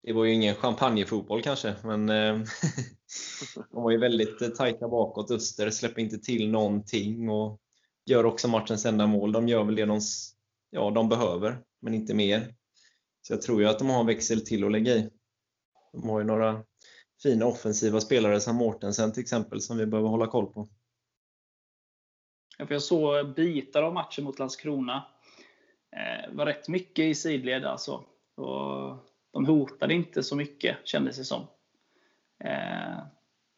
[0.03, 2.33] Det var ju ingen champagnefotboll kanske, men eh,
[3.71, 5.31] de var ju väldigt eh, tajta bakåt.
[5.31, 7.59] Öster släpper inte till någonting och
[8.05, 9.31] gör också matchens enda mål.
[9.31, 9.99] De gör väl det de,
[10.69, 12.55] ja, de behöver, men inte mer.
[13.21, 15.09] Så jag tror ju att de har en växel till att lägga i.
[15.91, 16.63] De har ju några
[17.23, 20.69] fina offensiva spelare som Mortensen till exempel som vi behöver hålla koll på.
[22.57, 25.05] Jag såg bitar av matchen mot Landskrona.
[25.95, 28.03] Eh, det var rätt mycket i sidled alltså.
[28.35, 28.97] Och
[29.31, 31.47] de hotade inte så mycket kändes det som.
[32.43, 32.97] Eh,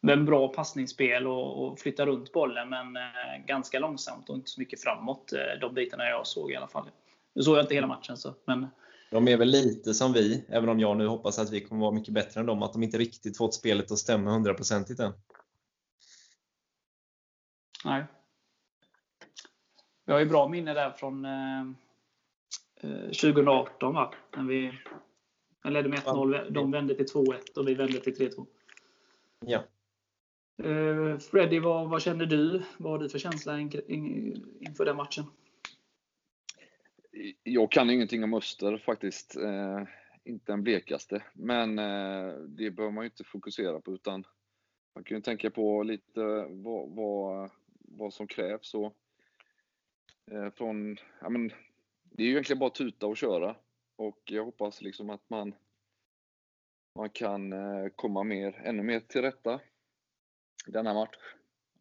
[0.01, 4.82] men bra passningsspel och, flytta runt bollen men eh, ganska långsamt och inte så mycket
[4.82, 5.34] framåt.
[5.62, 6.89] De bitarna jag såg i alla fall.
[7.36, 8.67] Nu såg jag inte hela matchen så, men
[9.12, 11.91] de är väl lite som vi, även om jag nu hoppas att vi kommer vara
[11.91, 15.13] mycket bättre än dem, att de inte riktigt fått spelet att stämma hundraprocentigt än.
[17.86, 18.06] Nej.
[20.06, 21.65] Vi har ju bra minne där från eh,
[22.82, 24.13] 2018 eh, va?
[24.38, 24.74] När vi
[25.63, 26.50] ledde med 1-0.
[26.50, 28.46] De vände till 2-1 och vi vände till 3-2.
[29.46, 29.63] Ja.
[30.63, 32.63] Eh, Freddy, vad, vad kände du?
[32.78, 35.26] Vad har du för känsla inför den matchen?
[37.43, 39.36] Jag kan ingenting om Öster faktiskt.
[39.38, 39.84] Eh,
[40.23, 41.23] inte den blekaste.
[41.34, 44.25] Men eh, det bör man ju inte fokusera på utan
[44.95, 48.73] man kan ju tänka på lite vad, vad, vad som krävs.
[48.73, 48.97] Och,
[50.32, 51.51] eh, från, ja, men,
[52.04, 53.56] det är ju egentligen bara tuta och köra.
[53.95, 55.56] Och jag hoppas liksom att man,
[56.95, 59.60] man kan eh, komma mer, ännu mer till rätta
[60.67, 61.17] i denna match.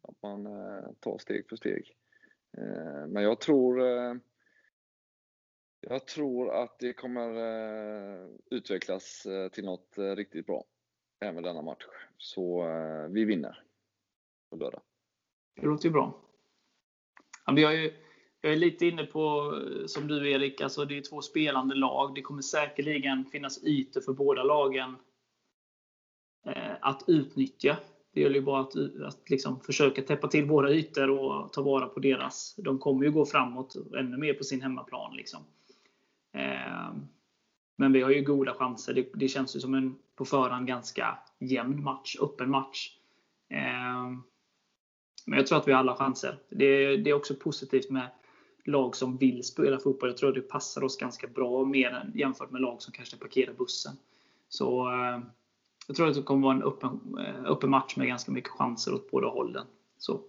[0.01, 1.95] Att man eh, tar steg för steg.
[2.57, 4.13] Eh, men jag tror eh,
[5.89, 10.65] jag tror att det kommer eh, utvecklas eh, till något eh, riktigt bra
[11.19, 11.85] även denna match.
[12.17, 13.63] Så eh, vi vinner
[14.49, 14.81] på lördag.
[15.55, 16.21] Det låter ju bra.
[17.45, 17.91] Jag, är,
[18.41, 22.15] jag är lite inne på, eh, som du Erik, alltså det är två spelande lag.
[22.15, 24.95] Det kommer säkerligen finnas ytor för båda lagen
[26.45, 27.77] eh, att utnyttja.
[28.13, 28.75] Det gäller ju bara att,
[29.07, 32.55] att liksom försöka täppa till våra ytor och ta vara på deras.
[32.57, 35.15] De kommer ju gå framåt ännu mer på sin hemmaplan.
[35.15, 35.39] Liksom.
[36.35, 37.07] Ehm,
[37.75, 38.93] men vi har ju goda chanser.
[38.93, 42.97] Det, det, känns ju som en på förhand ganska jämn match, öppen match.
[43.49, 44.23] Ehm,
[45.25, 46.39] men jag tror att vi har alla chanser.
[46.49, 48.09] Det, det, är också positivt med
[48.65, 50.09] lag som vill spela fotboll.
[50.09, 53.17] Jag tror att det passar oss ganska bra mer än, jämfört med lag som kanske
[53.17, 53.93] parkerar bussen.
[54.49, 55.25] Så ehm,
[55.87, 58.93] jag tror att det kommer vara en öppen, eh, öppen match med ganska mycket chanser
[58.93, 59.65] åt båda hållen.
[59.97, 60.21] Så.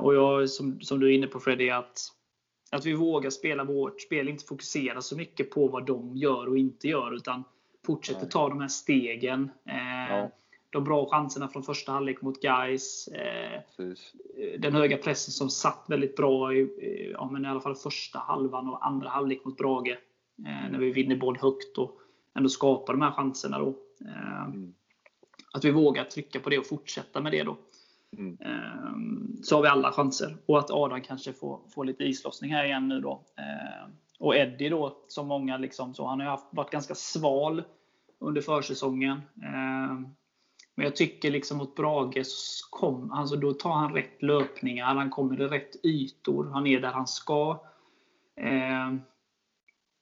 [0.00, 2.12] Och jag, som, som du är inne på Freddy, att,
[2.70, 6.58] att vi vågar spela vårt spel, inte fokusera så mycket på vad de gör och
[6.58, 7.44] inte gör, utan
[7.86, 9.50] fortsätter ta de här stegen.
[9.64, 10.30] Eh, ja.
[10.70, 13.08] De bra chanserna från första halvlek mot Gais.
[13.08, 13.60] Eh,
[14.58, 18.68] den höga pressen som satt väldigt bra i, ja, men i alla fall första halvan
[18.68, 19.98] och andra halvlek mot Brage.
[20.38, 22.00] Eh, när vi vinner boll högt och
[22.34, 23.58] ändå skapar de här chanserna.
[23.58, 23.68] Då.
[24.04, 24.74] Eh, mm.
[25.52, 27.42] Att vi vågar trycka på det och fortsätta med det.
[27.42, 27.56] då.
[28.16, 28.38] Mm.
[28.40, 30.36] Ehm, så har vi alla chanser.
[30.46, 33.24] Och att Adam kanske får, får lite islossning här igen nu då.
[33.36, 37.62] Ehm, och Eddie då, som många liksom, så han har haft, varit ganska sval
[38.18, 39.20] under försäsongen.
[39.42, 40.06] Ehm,
[40.74, 42.26] men jag tycker liksom mot Brage,
[42.70, 46.92] kom, alltså då tar han rätt löpningar, han kommer i rätt ytor, han är där
[46.92, 47.60] han ska.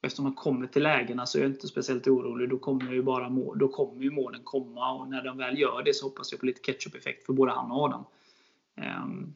[0.06, 2.50] Eftersom man kommer till lägena så är jag inte speciellt orolig.
[2.50, 5.82] Då kommer ju, bara mål, då kommer ju målen komma och när de väl gör
[5.82, 8.04] det så hoppas jag på lite ketchup-effekt för både han och Adam.
[9.04, 9.34] Um,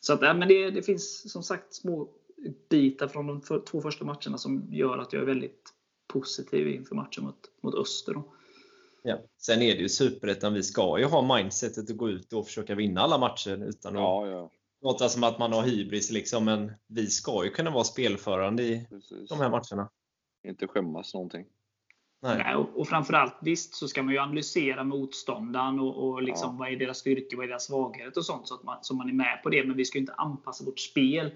[0.00, 2.08] så att, men det, det, finns som sagt små
[2.68, 5.72] bitar från de för, två första matcherna som gör att jag är väldigt
[6.06, 8.14] positiv inför matchen mot, mot Öster.
[8.14, 8.24] Då.
[9.02, 9.18] Ja.
[9.38, 10.54] Sen är det ju superettan.
[10.54, 14.02] Vi ska ju ha mindsetet att gå ut och försöka vinna alla matcher utan att
[14.02, 14.50] ja, ja.
[14.82, 16.10] låta som att man har hybris.
[16.10, 16.44] Liksom.
[16.44, 19.28] Men vi ska ju kunna vara spelförande i Precis.
[19.28, 19.88] de här matcherna.
[20.44, 21.46] Inte skämmas någonting.
[22.24, 22.38] Nej.
[22.38, 26.56] Nej, och, och framförallt, visst så ska man ju analysera motståndaren och, och liksom, ja.
[26.58, 29.08] vad är deras styrka, vad är deras svaghet och sånt så att man, så man
[29.08, 29.66] är med på det.
[29.66, 31.30] Men vi ska inte anpassa vårt spel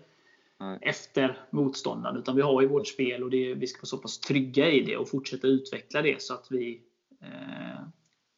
[0.60, 0.78] Nej.
[0.82, 2.16] efter motståndaren.
[2.16, 4.80] Utan vi har ju vårt spel och det, vi ska vara så pass trygga i
[4.82, 6.82] det och fortsätta utveckla det så att vi
[7.22, 7.80] eh,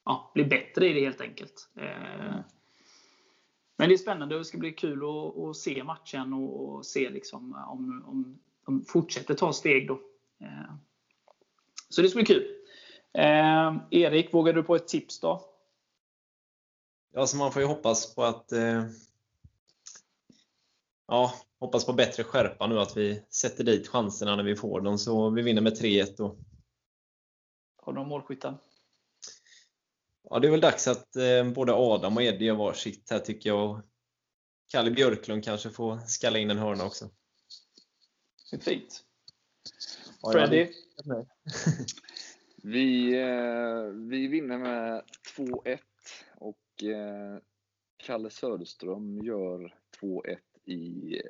[0.04, 1.68] ja, blir bättre i det helt enkelt.
[1.76, 2.36] Eh,
[3.76, 6.86] men det är spännande och det ska bli kul att, att se matchen och, och
[6.86, 9.88] se liksom om, om de fortsätter ta steg.
[9.88, 10.00] Då.
[10.40, 10.74] Eh,
[11.88, 12.56] så det ska bli kul.
[13.14, 15.46] Eh, Erik, vågar du på ett tips då?
[17.12, 18.84] Ja, så man får ju hoppas på att eh,
[21.06, 24.98] ja, hoppas på bättre skärpa nu, att vi sätter dit chanserna när vi får dem.
[24.98, 26.20] Så vi vinner med 3-1.
[26.20, 26.38] Och...
[27.76, 28.58] Har du målskyttar?
[30.30, 33.50] Ja, det är väl dags att eh, både Adam och Eddie gör varsitt här tycker
[33.50, 33.82] jag.
[34.68, 37.10] Kalle Björklund kanske får skalla in en hörna också.
[38.50, 39.04] Det är fint.
[40.32, 40.72] Freddy?
[42.62, 45.02] vi, eh, vi vinner med
[45.36, 45.78] 2-1
[46.34, 47.38] och eh,
[47.96, 51.22] Kalle Söderström gör 2-1 i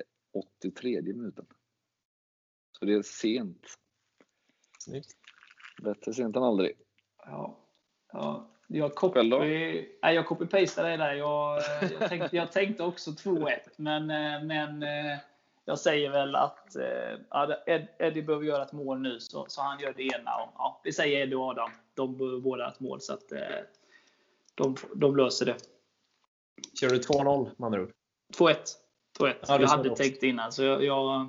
[0.62, 1.46] 83 minuten.
[2.78, 3.66] Så det är sent.
[4.78, 5.16] Snyggt.
[5.82, 6.76] Bättre sent än aldrig.
[7.16, 7.58] Ja.
[8.12, 8.50] ja.
[8.72, 11.14] Jag copy, nej, jag copy-pastade det där.
[11.14, 11.62] Jag,
[12.00, 14.82] jag, tänkte, jag tänkte också 2-1, men, eh, men
[15.64, 19.92] jag säger väl att eh, Eddie behöver göra ett mål nu, så, så han gör
[19.96, 20.36] det ena.
[20.36, 21.70] Och, ja, vi säger Eddie och Adam.
[21.94, 23.40] De behöver båda ett mål, så att eh,
[24.54, 25.56] de, de löser det.
[26.80, 27.92] Kör du 2-0 med andra ord?
[28.38, 28.56] 2-1.
[29.18, 29.34] 2-1.
[29.48, 31.28] Ja, jag hade tänkt innan, så jag, jag,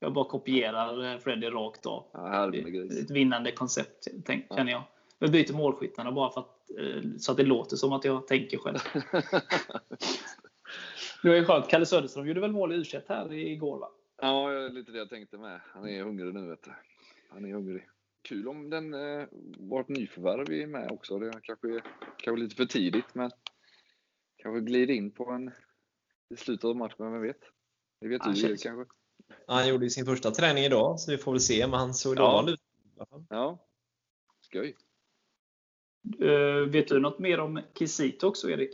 [0.00, 2.04] jag bara kopierar Freddy rakt av.
[2.12, 2.54] Ja,
[3.00, 4.56] ett vinnande koncept, tänk, ja.
[4.56, 4.82] känner jag.
[5.18, 8.58] Jag byter målskyttarna bara för att, eh, så att det låter som att jag tänker
[8.58, 8.78] själv.
[11.22, 11.68] Det var ju skönt.
[11.68, 13.90] Kalle Söderström gjorde väl mål i u här igår va?
[14.22, 15.60] Ja, lite det jag tänkte med.
[15.64, 16.70] Han är hungrig nu vet du.
[17.28, 17.88] Han är hungrig.
[18.22, 19.26] Kul om den eh,
[19.58, 21.18] var ett nyförvärv är med också.
[21.18, 21.82] Det kanske är
[22.16, 23.30] kanske lite för tidigt men
[24.36, 25.50] kanske glider in på en
[26.30, 27.40] i slutet av matchen, vem vet?
[28.00, 28.62] Det vet han du känns...
[28.62, 28.94] kanske?
[29.46, 31.66] Han gjorde sin första träning idag, så vi får väl se.
[31.66, 32.56] Men han såg lovande
[32.96, 33.02] ja.
[33.04, 33.26] ut.
[33.28, 33.66] Ja,
[34.40, 34.76] skoj.
[36.22, 38.70] Uh, vet du något mer om Kisito också, Erik?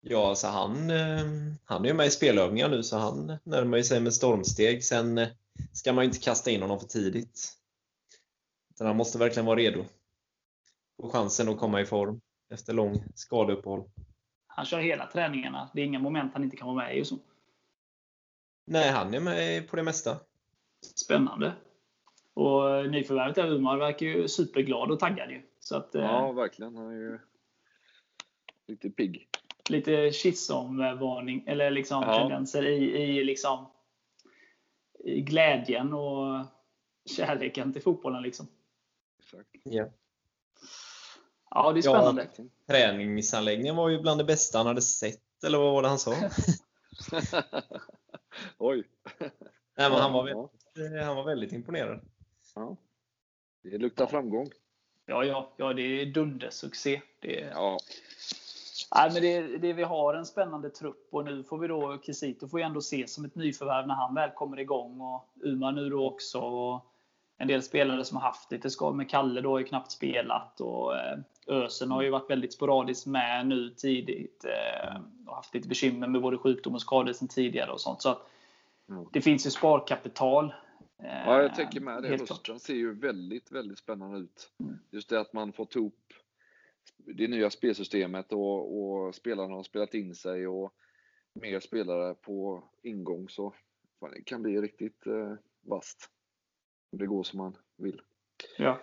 [0.00, 1.24] Ja, alltså han, eh,
[1.64, 4.84] han är ju med i spelövningar nu så han närmar sig med stormsteg.
[4.84, 5.28] Sen eh,
[5.72, 7.52] ska man ju inte kasta in honom för tidigt.
[8.74, 9.84] Utan han måste verkligen vara redo.
[11.00, 12.20] Få chansen att komma i form
[12.50, 13.90] efter lång skadeuppehåll.
[14.46, 15.70] Han kör hela träningarna.
[15.74, 17.04] Det är inga moment han inte kan vara med i.
[17.04, 17.18] Så.
[18.64, 20.20] Nej, han är med på det mesta.
[20.94, 21.52] Spännande.
[22.34, 25.30] Och eh, nyförvärvet där, Umar, verkar ju superglad och taggad.
[25.30, 25.42] Ju.
[25.60, 26.76] Så att, ja, verkligen.
[26.76, 27.18] Han är ju
[28.66, 29.28] riktigt pigg.
[29.70, 32.18] Lite Chisholm-varning, eller liksom Ja.
[32.18, 33.66] tendenser i, i, liksom,
[35.04, 36.44] i glädjen och
[37.16, 38.22] kärleken till fotbollen.
[38.22, 38.46] Liksom.
[39.18, 39.48] Exakt.
[39.64, 39.88] Ja.
[41.50, 42.28] Ja, det är Ja, spännande.
[42.66, 46.14] Träningsanläggningen var ju bland det bästa han hade sett, eller vad var det han sa?
[48.58, 48.84] Oj.
[49.78, 52.00] Nej, men han, var Ja, väldigt, han var väldigt imponerad.
[52.54, 52.76] ja.
[53.62, 54.50] Det luktar framgång.
[55.06, 57.02] Ja, ja, ja, det är dundersuccé.
[57.20, 57.78] Det, är- Ja,
[58.96, 62.48] Nej, men det, det, vi har en spännande trupp och nu får vi då, Kisito
[62.48, 65.00] får ju ändå ses som ett nyförvärv när han väl kommer igång.
[65.00, 66.40] Och Uma nu då också.
[66.40, 66.86] Och
[67.38, 68.96] en del spelare som har haft lite skador.
[68.96, 70.60] Med Kalle då har ju knappt spelat.
[70.60, 74.44] Och eh, Ösen har ju varit väldigt sporadiskt med nu tidigt.
[74.44, 78.02] Eh, och haft lite bekymmer med både sjukdom och skador sedan tidigare och sånt.
[78.02, 78.26] Så att
[78.88, 79.04] Mm.
[79.12, 80.54] det finns ju sparkapital.
[81.02, 82.08] Eh, ja jag tänker med det.
[82.08, 84.50] Hösten ser ju väldigt, väldigt spännande ut.
[84.60, 84.78] Mm.
[84.90, 85.94] Just det att man fått ihop
[86.96, 90.74] det nya spelsystemet och, och spelarna har spelat in sig och
[91.34, 93.54] mer spelare på ingång så
[94.00, 96.10] fan, det kan bli riktigt eh, vasst.
[96.92, 98.00] Om det går som man vill.
[98.58, 98.80] Ja.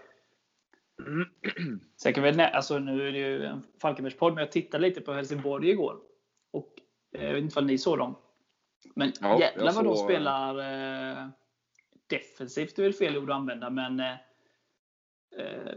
[1.98, 5.14] Sen kan vi, alltså nu är det ju en Falkenbergspodd, men jag tittade lite på
[5.14, 6.02] Helsingborg igår.
[6.52, 6.74] Och
[7.16, 8.16] eh, jag vet inte om ni såg dem.
[8.96, 10.60] Men Ja, jävlar vad de såg- spelar
[11.22, 11.28] eh,
[12.08, 12.76] defensivt.
[12.76, 14.16] Det är väl fel ord att använda, men eh,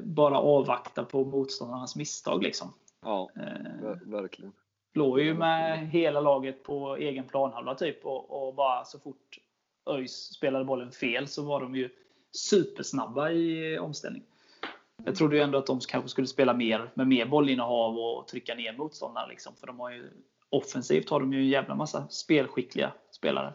[0.01, 2.43] bara avvakta på motståndarnas misstag.
[2.43, 2.73] Liksom.
[3.03, 3.43] Ja, Eh,
[3.83, 4.53] ver- verkligen.
[4.95, 9.39] låg ju med hela laget på egen planhalva typ och, och bara så fort
[9.91, 11.91] ÖIS spelade bollen fel så var de ju
[12.33, 14.23] supersnabba i omställning.
[15.05, 18.55] Jag trodde ju ändå att de kanske skulle spela mer med mer bollinnehav och trycka
[18.55, 19.27] ner motståndarna.
[19.27, 20.11] Liksom, för de har ju,
[20.51, 23.53] offensivt har de ju en jävla massa spelskickliga spelare.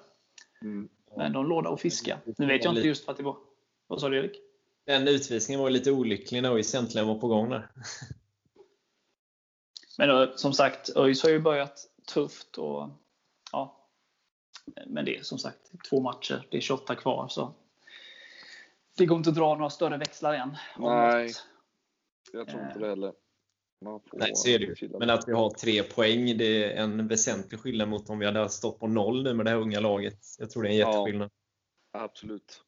[0.62, 0.90] Mm.
[1.18, 2.18] Men de låda och fiska.
[2.38, 3.38] Nu vet jag inte just för att det var...
[3.88, 4.42] Vad sa du Erik?
[4.92, 7.70] Den utvisningen var lite olycklig när ÖIS äntligen var på gång där.
[9.98, 12.58] Men då, som sagt, ÖIS har ju börjat tufft.
[12.58, 12.90] Och,
[13.52, 13.88] ja,
[14.88, 16.48] men det är som sagt två matcher.
[16.52, 17.28] Det är 28 kvar.
[17.28, 17.54] Så
[18.98, 20.58] det går inte att dra några större växlar än.
[20.80, 21.32] Nej.
[22.34, 22.80] Jag tror inte Eh.
[22.82, 23.14] det heller.
[23.86, 24.90] Man får Nej, så är det ju.
[25.00, 28.50] Men att vi har tre poäng, det är en väsentlig skillnad mot om vi hade
[28.50, 30.20] stått på noll nu med det här unga laget.
[30.40, 30.88] Jag tror det är en Ja.
[30.92, 31.30] jätteskillnad.
[31.92, 32.64] Absolut.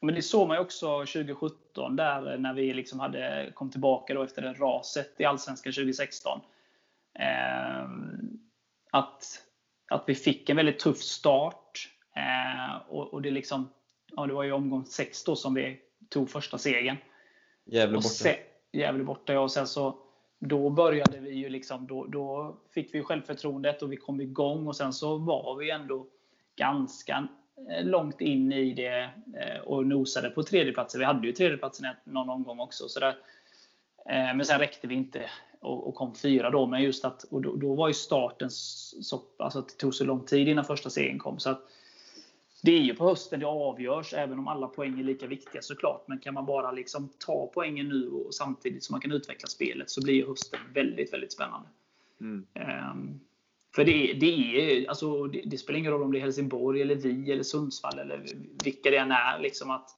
[0.00, 4.22] Men det såg man ju också 2017 där när vi liksom hade kom tillbaka då
[4.22, 6.40] efter det raset i Allsvenskan 2016.
[7.18, 8.38] Ehm,
[8.90, 9.24] att,
[9.90, 11.88] att vi fick en väldigt tuff start.
[12.16, 13.68] Eh, och, och det, liksom,
[14.16, 16.96] ja, det var ju omgång 6 då som vi tog första segern.
[17.64, 18.08] Gävle borta.
[18.08, 18.36] se,
[18.72, 19.40] Gävle borta, ja.
[19.40, 19.98] Och sen så,
[20.38, 24.76] då började vi ju liksom, då, då fick vi självförtroendet och vi kom igång och
[24.76, 26.06] sen så var vi ändå
[26.56, 27.45] ganska eh,
[27.82, 30.98] långt in i det eh, och nosade på tredjeplatsen.
[30.98, 32.88] Vi hade ju tredjeplatsen någon omgång också.
[32.88, 33.16] Så där.
[34.08, 35.30] Eh, Men sen räckte vi inte
[35.60, 36.66] och kom fyra då.
[36.66, 40.04] Men just att, och då, då var ju starten så, alltså att det tog så
[40.04, 41.38] lång tid innan första segern kom.
[41.38, 41.60] Så att,
[42.62, 46.04] det är ju på hösten det avgörs, även om alla poäng är lika viktiga såklart.
[46.08, 49.90] Men kan man bara liksom ta poängen nu och samtidigt som man kan utveckla spelet
[49.90, 51.68] så blir hösten väldigt, väldigt spännande.
[52.20, 52.46] Mm.
[52.54, 53.20] Ehm,
[53.76, 56.94] för det, det, är, alltså, det, det spelar ingen roll om det är Helsingborg, eller
[56.94, 58.26] vi, eller Sundsvall eller
[58.64, 59.38] vilka det än är.
[59.38, 59.90] Liksom att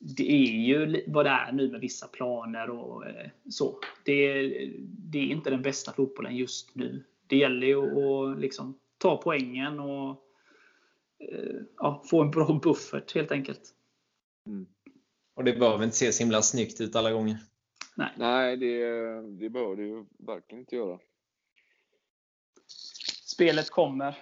[0.00, 3.78] det är ju vad det är nu med vissa planer och eh, så.
[4.04, 4.48] Det,
[4.82, 7.04] det är inte den bästa fotbollen just nu.
[7.26, 10.10] Det gäller ju att liksom, ta poängen och
[11.18, 13.74] eh, ja, få en bra buffert helt enkelt.
[14.46, 14.66] Mm.
[15.34, 17.36] Och det behöver inte se så himla snyggt ut alla gånger.
[18.16, 18.86] Nej, det,
[19.22, 20.98] det bör det ju verkligen inte göra.
[23.34, 24.18] Spelet kommer.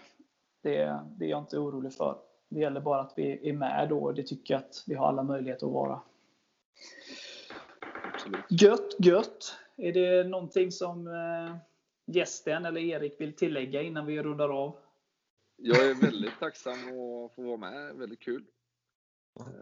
[0.62, 2.18] Det, det är jag inte orolig för.
[2.48, 5.06] Det gäller bara att vi är med då och det tycker jag att vi har
[5.06, 6.00] alla möjligheter att vara.
[8.14, 8.44] Absolut.
[8.48, 9.56] Gött, gött!
[9.76, 11.56] Är det någonting som eh,
[12.06, 14.76] gästen eller Erik vill tillägga innan vi rundar av?
[15.56, 17.94] Jag är väldigt tacksam att få vara med.
[17.96, 18.44] Väldigt kul.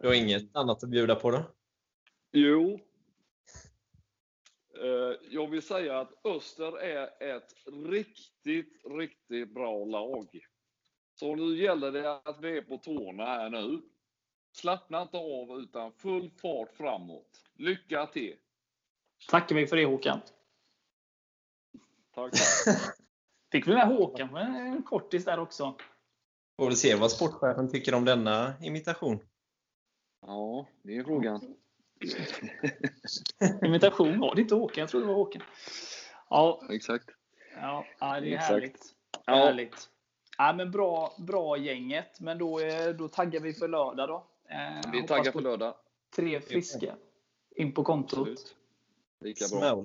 [0.02, 1.42] Du har inget annat att bjuda på då?
[2.32, 2.80] Jo.
[4.80, 7.54] Eh, Jag vill säga att Öster är ett
[7.90, 10.46] riktigt, riktigt bra lag.
[11.14, 13.82] Så nu gäller det att vi är på tårna här nu.
[14.52, 17.44] Slappna inte av utan full fart framåt.
[17.54, 18.36] Lycka till!
[19.28, 20.20] Tackar vi för det Håkan.
[22.14, 22.32] Tack!
[23.52, 25.76] Fick vi med Håkan med en kortis där också?
[26.56, 29.18] Får väl se vad sportchefen tycker om denna imitation.
[30.20, 31.56] Ja, det är frågan.
[33.64, 34.80] Imitation var det inte Håkan?
[34.80, 35.42] Jag trodde det var Håkan.
[36.30, 37.10] Ja, Exakt.
[37.54, 38.50] ja det är Exakt.
[38.50, 38.94] härligt.
[39.26, 39.34] Ja.
[39.34, 39.88] Härligt.
[40.38, 42.20] Ja, men bra, bra gänget.
[42.20, 44.26] Men då, är- då taggar vi för lördag då.
[44.50, 45.74] Eh, Vi hoppas taggar på för lördag.
[46.16, 46.96] Tre friska
[47.56, 48.18] in på kontot.
[48.18, 48.56] Absolut.
[49.20, 49.84] Lika bra.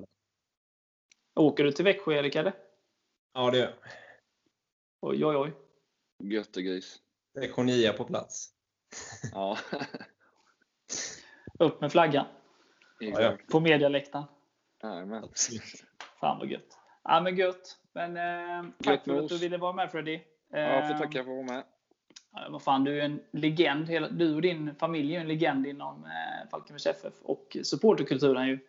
[1.36, 2.54] Åker du till Växjö Erik eller?
[3.34, 3.74] Ja, det gör jag.
[5.02, 5.52] Oj, oj, oj.
[6.34, 7.00] Göttegris.
[7.40, 8.50] Är Cornelia på plats.
[9.34, 9.58] Ja,
[11.60, 12.26] Upp med flaggan
[13.02, 13.52] exakt.
[13.52, 14.26] på medialäktaren.
[14.84, 15.30] Jajamän.
[16.20, 16.78] Fan vad gött.
[17.04, 17.78] Ja, men gött.
[17.94, 20.20] Men eh, tack Gött för att du ville vara med Freddy.
[20.54, 21.64] Eh, Jag får tacka för att vara med.
[22.34, 23.90] Ja, vad fan, du är en legend.
[23.90, 28.60] Hela, du och din familj är en legend inom eh, Falkenbergs FF och supporterkulturen ju.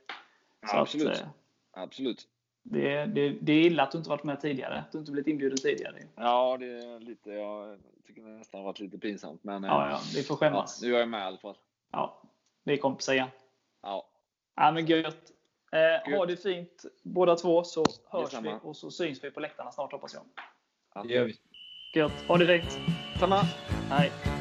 [0.70, 1.08] Så Absolut.
[1.08, 1.28] Att, eh,
[1.72, 2.28] Absolut.
[2.62, 4.78] det, det, det är illa att du inte varit med tidigare.
[4.78, 5.98] Att du inte blivit inbjuden tidigare.
[6.16, 9.44] Ja, det är lite, jag tycker det nästan varit lite pinsamt.
[9.44, 10.82] Men eh, Ja, ja, vi får ja, skämmas.
[10.82, 11.56] nu är jag med i alla fall.
[11.92, 12.22] Ja,
[12.66, 13.28] vi är kompisar igen.
[13.82, 14.08] Ja,
[14.56, 15.32] Ja, men gött.
[15.72, 19.72] Eh, ha det fint båda två så hörs vi och så syns vi på läktarna
[19.72, 20.24] snart hoppas jag.
[21.04, 21.34] Det gör vi.
[21.94, 22.24] Gött.
[22.28, 22.78] Ha det fint.
[23.20, 23.42] Samma.
[23.90, 24.35] Hej.